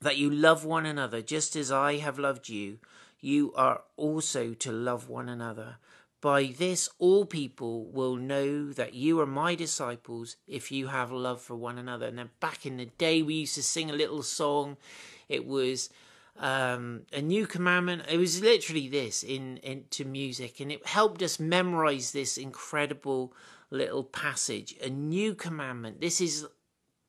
that 0.00 0.16
you 0.16 0.30
love 0.30 0.64
one 0.64 0.86
another, 0.86 1.20
just 1.20 1.54
as 1.54 1.70
I 1.70 1.98
have 1.98 2.18
loved 2.18 2.48
you. 2.48 2.78
You 3.22 3.52
are 3.54 3.82
also 3.96 4.52
to 4.52 4.72
love 4.72 5.08
one 5.08 5.28
another. 5.28 5.76
By 6.20 6.54
this, 6.56 6.88
all 6.98 7.24
people 7.24 7.86
will 7.86 8.16
know 8.16 8.72
that 8.72 8.94
you 8.94 9.20
are 9.20 9.26
my 9.26 9.54
disciples 9.54 10.36
if 10.46 10.70
you 10.70 10.88
have 10.88 11.10
love 11.10 11.40
for 11.40 11.54
one 11.54 11.78
another. 11.78 12.06
And 12.06 12.18
then 12.18 12.30
back 12.40 12.66
in 12.66 12.76
the 12.76 12.86
day, 12.86 13.22
we 13.22 13.34
used 13.34 13.54
to 13.54 13.62
sing 13.62 13.90
a 13.90 13.94
little 13.94 14.22
song. 14.22 14.76
It 15.28 15.46
was 15.46 15.88
um, 16.38 17.02
a 17.12 17.22
new 17.22 17.46
commandment. 17.46 18.02
It 18.08 18.18
was 18.18 18.42
literally 18.42 18.88
this 18.88 19.22
in 19.22 19.58
into 19.58 20.04
music, 20.04 20.60
and 20.60 20.72
it 20.72 20.86
helped 20.86 21.22
us 21.22 21.38
memorize 21.38 22.10
this 22.10 22.36
incredible 22.36 23.32
little 23.70 24.04
passage. 24.04 24.74
A 24.82 24.90
new 24.90 25.34
commandment. 25.34 26.00
This 26.00 26.20
is 26.20 26.46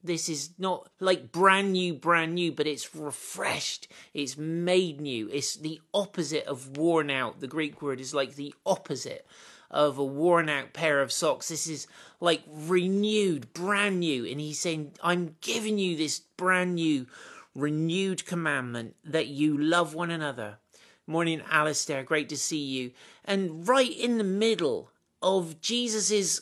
this 0.03 0.27
is 0.27 0.51
not 0.57 0.89
like 0.99 1.31
brand 1.31 1.73
new, 1.73 1.93
brand 1.93 2.35
new, 2.35 2.51
but 2.51 2.67
it's 2.67 2.93
refreshed. 2.93 3.87
It's 4.13 4.37
made 4.37 4.99
new. 4.99 5.29
It's 5.29 5.55
the 5.55 5.79
opposite 5.93 6.45
of 6.45 6.77
worn 6.77 7.09
out. 7.09 7.39
The 7.39 7.47
Greek 7.47 7.81
word 7.81 8.01
is 8.01 8.13
like 8.13 8.35
the 8.35 8.53
opposite 8.65 9.25
of 9.71 9.97
a 9.97 10.03
worn 10.03 10.49
out 10.49 10.73
pair 10.73 11.01
of 11.01 11.11
socks. 11.11 11.47
This 11.47 11.67
is 11.67 11.87
like 12.19 12.43
renewed, 12.47 13.53
brand 13.53 14.01
new. 14.01 14.25
And 14.25 14.39
he's 14.39 14.59
saying, 14.59 14.91
I'm 15.01 15.35
giving 15.41 15.79
you 15.79 15.95
this 15.95 16.19
brand 16.37 16.75
new 16.75 17.07
renewed 17.55 18.25
commandment 18.25 18.95
that 19.05 19.27
you 19.27 19.57
love 19.57 19.93
one 19.93 20.11
another. 20.11 20.57
Morning, 21.07 21.41
Alistair. 21.49 22.03
Great 22.03 22.29
to 22.29 22.37
see 22.37 22.63
you. 22.63 22.91
And 23.25 23.67
right 23.67 23.91
in 23.91 24.17
the 24.17 24.23
middle 24.23 24.91
of 25.21 25.61
Jesus's 25.61 26.41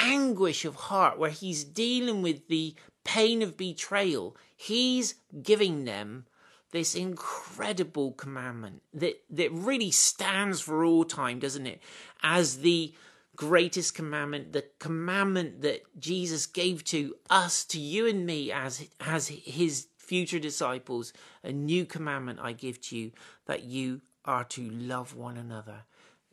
anguish 0.00 0.64
of 0.64 0.74
heart, 0.74 1.18
where 1.18 1.30
he's 1.30 1.64
dealing 1.64 2.22
with 2.22 2.48
the 2.48 2.74
pain 3.04 3.42
of 3.42 3.56
betrayal, 3.56 4.36
he's 4.56 5.14
giving 5.42 5.84
them 5.84 6.26
this 6.72 6.94
incredible 6.94 8.12
commandment 8.12 8.82
that, 8.92 9.22
that 9.30 9.52
really 9.52 9.90
stands 9.90 10.60
for 10.60 10.84
all 10.84 11.04
time, 11.04 11.38
doesn't 11.38 11.66
it? 11.66 11.80
As 12.22 12.58
the 12.58 12.92
greatest 13.36 13.94
commandment, 13.94 14.52
the 14.52 14.64
commandment 14.78 15.62
that 15.62 15.82
Jesus 16.00 16.46
gave 16.46 16.84
to 16.84 17.14
us, 17.30 17.64
to 17.66 17.78
you 17.78 18.06
and 18.06 18.26
me 18.26 18.50
as, 18.50 18.88
as 19.00 19.28
his 19.28 19.86
future 19.98 20.38
disciples, 20.38 21.12
a 21.42 21.52
new 21.52 21.84
commandment 21.84 22.40
I 22.42 22.52
give 22.52 22.80
to 22.82 22.96
you 22.96 23.12
that 23.46 23.64
you 23.64 24.00
are 24.24 24.44
to 24.44 24.68
love 24.70 25.14
one 25.14 25.36
another 25.36 25.82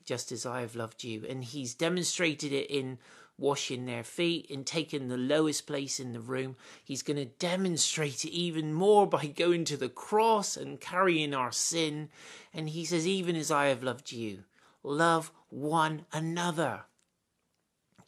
just 0.06 0.32
as 0.32 0.45
I 0.45 0.62
have 0.62 0.76
loved 0.76 1.04
you. 1.04 1.26
And 1.30 1.43
he's 1.43 1.74
demonstrated 1.74 2.52
it 2.52 2.69
in 2.69 2.97
washing 3.41 3.86
their 3.86 4.04
feet, 4.04 4.49
and 4.49 4.65
taking 4.65 5.08
the 5.08 5.17
lowest 5.17 5.67
place 5.67 5.99
in 5.99 6.13
the 6.13 6.19
room. 6.19 6.56
He's 6.84 7.01
going 7.01 7.17
to 7.17 7.25
demonstrate 7.25 8.23
it 8.23 8.32
even 8.32 8.73
more 8.73 9.08
by 9.08 9.25
going 9.25 9.65
to 9.65 9.77
the 9.77 9.89
cross 9.89 10.56
and 10.56 10.80
carrying 10.80 11.34
our 11.34 11.51
sin. 11.51 12.10
And 12.54 12.69
he 12.69 12.86
says, 12.86 13.06
Even 13.08 13.36
as 13.36 13.51
I 13.51 13.65
have 13.65 13.84
loved 13.84 14.12
you, 14.12 14.43
love 14.84 15.32
one 15.49 16.06
another. 16.13 16.84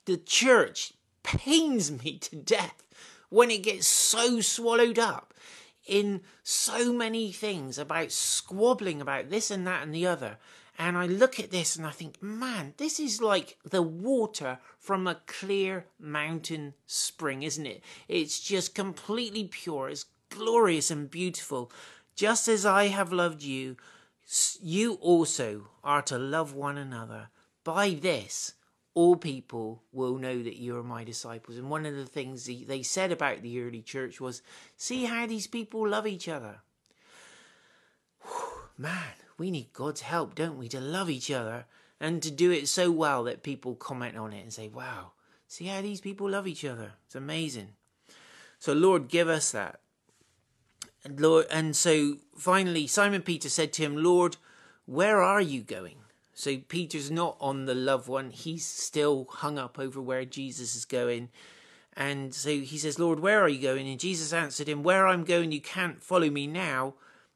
The 0.06 0.18
church 0.18 0.94
pains 1.24 1.92
me 1.92 2.18
to 2.20 2.36
death 2.36 2.84
when 3.30 3.50
it 3.50 3.64
gets 3.64 3.88
so 3.88 4.42
swallowed 4.42 5.00
up 5.00 5.34
in 5.86 6.22
so 6.44 6.94
many 6.94 7.32
things 7.32 7.78
about 7.78 8.12
squabbling 8.12 9.02
about 9.02 9.30
this 9.30 9.52
and 9.52 9.66
that 9.68 9.84
and 9.84 9.94
the 9.94 10.08
other. 10.08 10.38
And 10.78 10.98
I 10.98 11.06
look 11.06 11.40
at 11.40 11.52
this 11.52 11.76
and 11.76 11.86
I 11.86 11.92
think, 11.92 12.22
man, 12.22 12.74
this 12.78 13.00
is 13.00 13.22
like 13.22 13.58
the 13.64 13.84
water 13.84 14.60
from 14.80 15.06
a 15.06 15.22
clear 15.28 15.86
mountain 16.00 16.74
spring, 16.88 17.44
isn't 17.44 17.66
it? 17.66 17.84
It's 18.08 18.40
just 18.40 18.74
completely 18.74 19.44
pure. 19.44 19.90
It's 19.90 20.06
glorious 20.30 20.90
and 20.90 21.12
beautiful. 21.12 21.72
Just 22.16 22.48
as 22.48 22.66
I 22.66 22.88
have 22.88 23.14
loved 23.14 23.44
you, 23.44 23.78
you 24.62 24.96
also 24.96 25.68
are 25.84 26.02
to 26.04 26.18
love 26.18 26.54
one 26.54 26.78
another. 26.78 27.30
By 27.64 27.92
this, 27.92 28.54
all 28.96 29.16
people 29.16 29.82
will 29.92 30.18
know 30.18 30.44
that 30.44 30.58
you 30.58 30.78
are 30.78 30.84
my 30.84 31.04
disciples. 31.04 31.58
And 31.58 31.70
one 31.70 31.86
of 31.86 31.96
the 31.96 32.06
things 32.06 32.46
they 32.46 32.84
said 32.84 33.12
about 33.12 33.42
the 33.42 33.62
early 33.62 33.82
church 33.82 34.22
was, 34.22 34.42
see 34.78 35.06
how 35.06 35.26
these 35.26 35.48
people 35.48 35.88
love 35.88 36.06
each 36.06 36.28
other. 36.28 36.60
Man, 38.78 39.14
we 39.38 39.52
need 39.52 39.74
God's 39.74 40.02
help, 40.02 40.36
don't 40.36 40.58
we, 40.58 40.68
to 40.70 40.80
love 40.80 41.10
each 41.10 41.32
other 41.32 41.66
and 42.00 42.22
to 42.22 42.32
do 42.32 42.52
it 42.52 42.68
so 42.68 42.92
well 42.92 43.24
that 43.24 43.44
people 43.44 43.76
comment 43.76 44.18
on 44.18 44.34
it 44.34 44.42
and 44.42 44.54
say, 44.54 44.68
wow, 44.68 45.14
see 45.48 45.66
how 45.66 45.82
these 45.82 46.02
people 46.02 46.30
love 46.30 46.48
each 46.48 46.66
other. 46.66 46.94
It's 47.06 47.16
amazing. 47.16 47.70
So, 48.60 48.74
Lord, 48.74 49.08
give 49.08 49.28
us 49.28 49.52
that. 49.52 49.80
And 51.04 51.20
Lord, 51.20 51.48
and 51.52 51.76
so 51.76 52.18
finally, 52.38 52.88
Simon 52.88 53.22
Peter 53.22 53.50
said 53.50 53.74
to 53.74 53.84
him, 53.84 53.98
Lord, 53.98 54.38
where 54.86 55.22
are 55.22 55.42
you 55.42 55.62
going? 55.62 55.98
So 56.34 56.58
Peter's 56.58 57.12
not 57.12 57.38
on 57.40 57.66
the 57.66 57.76
loved 57.76 58.08
one. 58.08 58.32
He's 58.32 58.66
still 58.66 59.28
hung 59.30 59.60
up 59.60 59.78
over 59.78 60.02
where 60.02 60.26
Jesus 60.26 60.76
is 60.76 60.86
going. 60.86 61.30
And 61.96 62.34
so 62.34 62.50
he 62.50 62.78
says, 62.78 62.98
Lord, 62.98 63.20
where 63.20 63.42
are 63.42 63.50
you 63.50 63.62
going? 63.62 63.88
And 63.88 64.00
Jesus 64.00 64.34
answered 64.34 64.68
him, 64.68 64.82
Where 64.82 65.08
I'm 65.08 65.24
going, 65.24 65.52
you 65.52 65.62
can't 65.62 66.02
follow 66.02 66.30
me 66.30 66.48
now, 66.48 66.96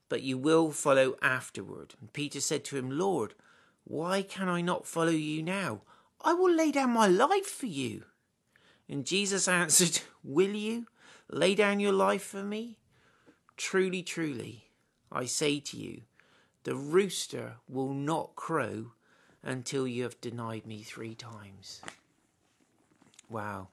but 0.10 0.24
you 0.24 0.38
will 0.38 0.72
follow 0.72 1.16
afterward. 1.22 1.94
And 2.02 2.12
Peter 2.12 2.42
said 2.42 2.66
to 2.66 2.78
him, 2.78 2.98
Lord, 2.98 3.36
Why 3.84 4.24
can 4.24 4.50
I 4.50 4.62
not 4.62 4.88
follow 4.88 5.12
you 5.12 5.44
now? 5.44 5.82
I 6.22 6.34
will 6.34 6.52
lay 6.52 6.72
down 6.72 6.90
my 6.90 7.08
life 7.08 7.46
for 7.46 7.68
you. 7.68 8.06
And 8.90 9.06
Jesus 9.06 9.48
answered, 9.48 10.02
Will 10.24 10.56
you 10.56 10.88
lay 11.30 11.54
down 11.54 11.80
your 11.80 11.94
life 11.94 12.24
for 12.24 12.44
me? 12.44 12.80
Truly, 13.58 14.02
truly, 14.02 14.72
I 15.12 15.26
say 15.26 15.60
to 15.60 15.78
you, 15.78 16.02
the 16.68 16.76
rooster 16.76 17.54
will 17.70 17.94
not 17.94 18.36
crow 18.36 18.92
until 19.42 19.88
you 19.88 20.04
have 20.04 20.20
denied 20.20 20.68
me 20.68 20.84
three 20.84 21.16
times. 21.16 21.82
Wow. 23.30 23.70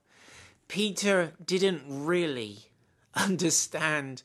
Peter 0.69 1.33
didn't 1.45 1.83
really 1.85 2.69
understand 3.13 4.23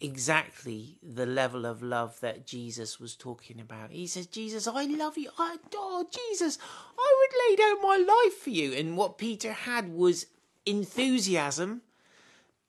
exactly 0.00 0.98
the 1.04 1.24
level 1.24 1.64
of 1.64 1.80
love 1.80 2.18
that 2.18 2.44
Jesus 2.44 2.98
was 2.98 3.14
talking 3.14 3.60
about. 3.60 3.92
He 3.92 4.08
says, 4.08 4.26
Jesus, 4.26 4.66
I 4.66 4.84
love 4.86 5.16
you. 5.16 5.30
I 5.38 5.58
adore 5.64 6.02
Jesus. 6.10 6.58
I 6.98 7.14
would 7.16 7.48
lay 7.48 7.54
down 7.54 7.80
my 7.80 7.96
life 7.96 8.38
for 8.38 8.50
you. 8.50 8.72
And 8.72 8.96
what 8.96 9.18
Peter 9.18 9.52
had 9.52 9.94
was 9.94 10.26
enthusiasm, 10.66 11.82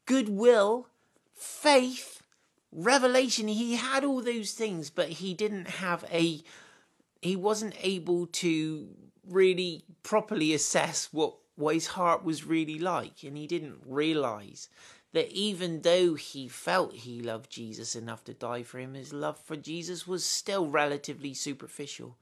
goodwill, 0.05 0.87
faith, 1.33 2.18
revelation. 2.71 3.47
He 3.47 3.75
had 3.75 4.03
all 4.03 4.21
those 4.21 4.51
things, 4.51 4.89
but 4.89 5.09
he 5.09 5.33
didn't 5.33 5.67
have 5.67 6.05
a, 6.11 6.41
he 7.21 7.35
wasn't 7.35 7.75
able 7.81 8.27
to 8.27 8.87
really 9.27 9.83
properly 10.03 10.53
assess 10.53 11.09
what, 11.11 11.35
what 11.55 11.75
his 11.75 11.87
heart 11.87 12.23
was 12.23 12.45
really 12.45 12.79
like. 12.79 13.23
And 13.23 13.37
he 13.37 13.47
didn't 13.47 13.79
realize 13.85 14.69
that 15.13 15.31
even 15.31 15.81
though 15.81 16.13
he 16.13 16.47
felt 16.47 16.93
he 16.93 17.21
loved 17.21 17.49
Jesus 17.49 17.95
enough 17.95 18.23
to 18.25 18.33
die 18.33 18.63
for 18.63 18.79
him, 18.79 18.93
his 18.93 19.11
love 19.11 19.39
for 19.39 19.55
Jesus 19.55 20.07
was 20.07 20.23
still 20.23 20.67
relatively 20.67 21.33
superficial. 21.33 22.17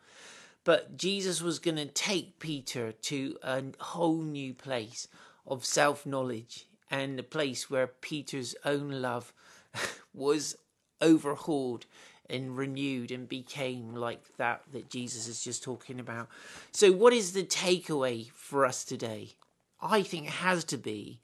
But 0.63 0.97
Jesus 0.97 1.41
was 1.41 1.59
going 1.59 1.77
to 1.77 1.85
take 1.85 2.39
Peter 2.39 2.91
to 2.91 3.37
a 3.41 3.63
whole 3.79 4.21
new 4.21 4.53
place 4.53 5.07
of 5.45 5.65
self 5.65 6.05
knowledge 6.05 6.67
and 6.89 7.19
a 7.19 7.23
place 7.23 7.69
where 7.69 7.87
Peter's 7.87 8.55
own 8.65 9.01
love 9.01 9.33
was 10.17 10.57
overhauled 11.01 11.85
and 12.29 12.57
renewed 12.57 13.11
and 13.11 13.29
became 13.29 13.95
like 13.95 14.35
that 14.37 14.61
that 14.73 14.89
Jesus 14.89 15.27
is 15.27 15.41
just 15.41 15.63
talking 15.63 15.99
about. 15.99 16.27
So, 16.71 16.91
what 16.91 17.13
is 17.13 17.31
the 17.31 17.43
takeaway 17.43 18.29
for 18.31 18.65
us 18.65 18.83
today? 18.83 19.33
I 19.81 20.01
think 20.01 20.25
it 20.27 20.31
has 20.31 20.63
to 20.65 20.77
be 20.77 21.21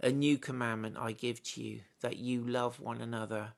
a 0.00 0.10
new 0.10 0.38
commandment 0.38 0.96
I 0.98 1.12
give 1.12 1.42
to 1.42 1.62
you, 1.62 1.80
that 2.00 2.18
you 2.18 2.42
love 2.42 2.80
one 2.80 3.00
another. 3.00 3.52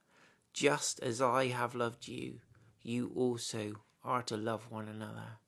Just 0.52 1.00
as 1.00 1.20
I 1.20 1.48
have 1.48 1.74
loved 1.74 2.08
you, 2.08 2.40
you 2.82 3.12
also 3.14 3.74
are 4.04 4.22
to 4.22 4.36
love 4.36 4.70
one 4.70 4.88
another. 4.88 5.38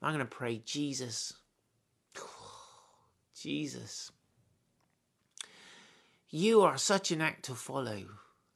I'm 0.00 0.14
going 0.14 0.26
to 0.26 0.36
pray, 0.36 0.60
Jesus. 0.64 1.34
Jesus. 3.38 4.10
You 6.28 6.62
are 6.62 6.78
such 6.78 7.10
an 7.10 7.20
act 7.20 7.44
to 7.44 7.54
follow, 7.54 8.02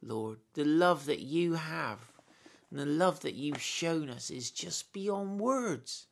Lord. 0.07 0.39
The 0.55 0.65
love 0.65 1.07
that 1.07 1.21
you 1.21 1.55
have 1.55 1.99
and 2.71 2.81
the 2.81 2.87
love 2.87 3.21
that 3.21 3.35
you've 3.35 3.61
shown 3.61 4.11
us 4.11 4.31
is 4.31 4.51
just 4.51 4.93
beyond 4.93 5.41
words. 5.41 6.07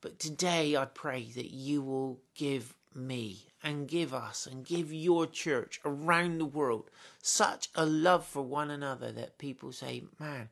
But 0.00 0.18
today 0.18 0.76
I 0.76 0.84
pray 0.84 1.24
that 1.34 1.50
you 1.50 1.82
will 1.82 2.20
give 2.34 2.74
me 2.94 3.46
and 3.62 3.88
give 3.88 4.14
us 4.14 4.46
and 4.46 4.64
give 4.64 4.92
your 4.92 5.26
church 5.26 5.80
around 5.84 6.38
the 6.38 6.44
world 6.44 6.90
such 7.20 7.68
a 7.74 7.84
love 7.84 8.24
for 8.24 8.42
one 8.42 8.70
another 8.70 9.10
that 9.12 9.38
people 9.38 9.72
say, 9.72 10.04
man, 10.20 10.48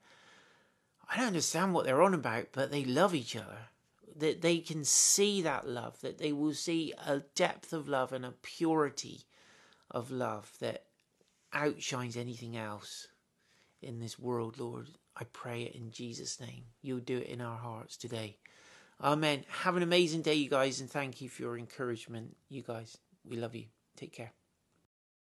I 1.09 1.17
don't 1.17 1.29
understand 1.29 1.73
what 1.73 1.85
they're 1.85 2.03
on 2.03 2.15
about, 2.15 2.49
but 2.53 2.73
they 2.73 2.85
love 2.85 3.15
each 3.15 3.37
other. 3.37 3.69
That 4.17 4.41
they 4.41 4.59
can 4.59 4.83
see 4.85 5.43
that 5.43 5.69
love, 5.69 6.01
that 6.01 6.19
they 6.19 6.33
will 6.33 6.55
see 6.55 6.93
a 7.07 7.21
depth 7.35 7.73
of 7.73 7.89
love 7.89 8.13
and 8.13 8.25
a 8.25 8.33
purity 8.43 9.25
of 9.91 10.11
love 10.11 10.53
that 10.61 10.85
outshines 11.55 12.17
anything 12.17 12.57
else 12.57 13.09
in 13.83 14.01
this 14.01 14.19
world, 14.19 14.59
Lord. 14.59 14.89
I 15.17 15.25
pray 15.25 15.63
it 15.63 15.75
in 15.75 15.91
Jesus' 15.91 16.41
name. 16.41 16.65
You'll 16.83 17.01
do 17.01 17.19
it 17.19 17.29
in 17.29 17.41
our 17.41 17.57
hearts 17.57 17.97
today. 17.97 18.37
Amen. 19.03 19.45
Have 19.63 19.77
an 19.77 19.83
amazing 19.83 20.23
day, 20.23 20.35
you 20.35 20.49
guys, 20.49 20.81
and 20.81 20.91
thank 20.91 21.21
you 21.21 21.29
for 21.29 21.43
your 21.43 21.59
encouragement. 21.59 22.37
You 22.49 22.63
guys, 22.63 22.97
we 23.25 23.37
love 23.37 23.55
you. 23.55 23.67
Take 23.97 24.13
care. 24.13 24.33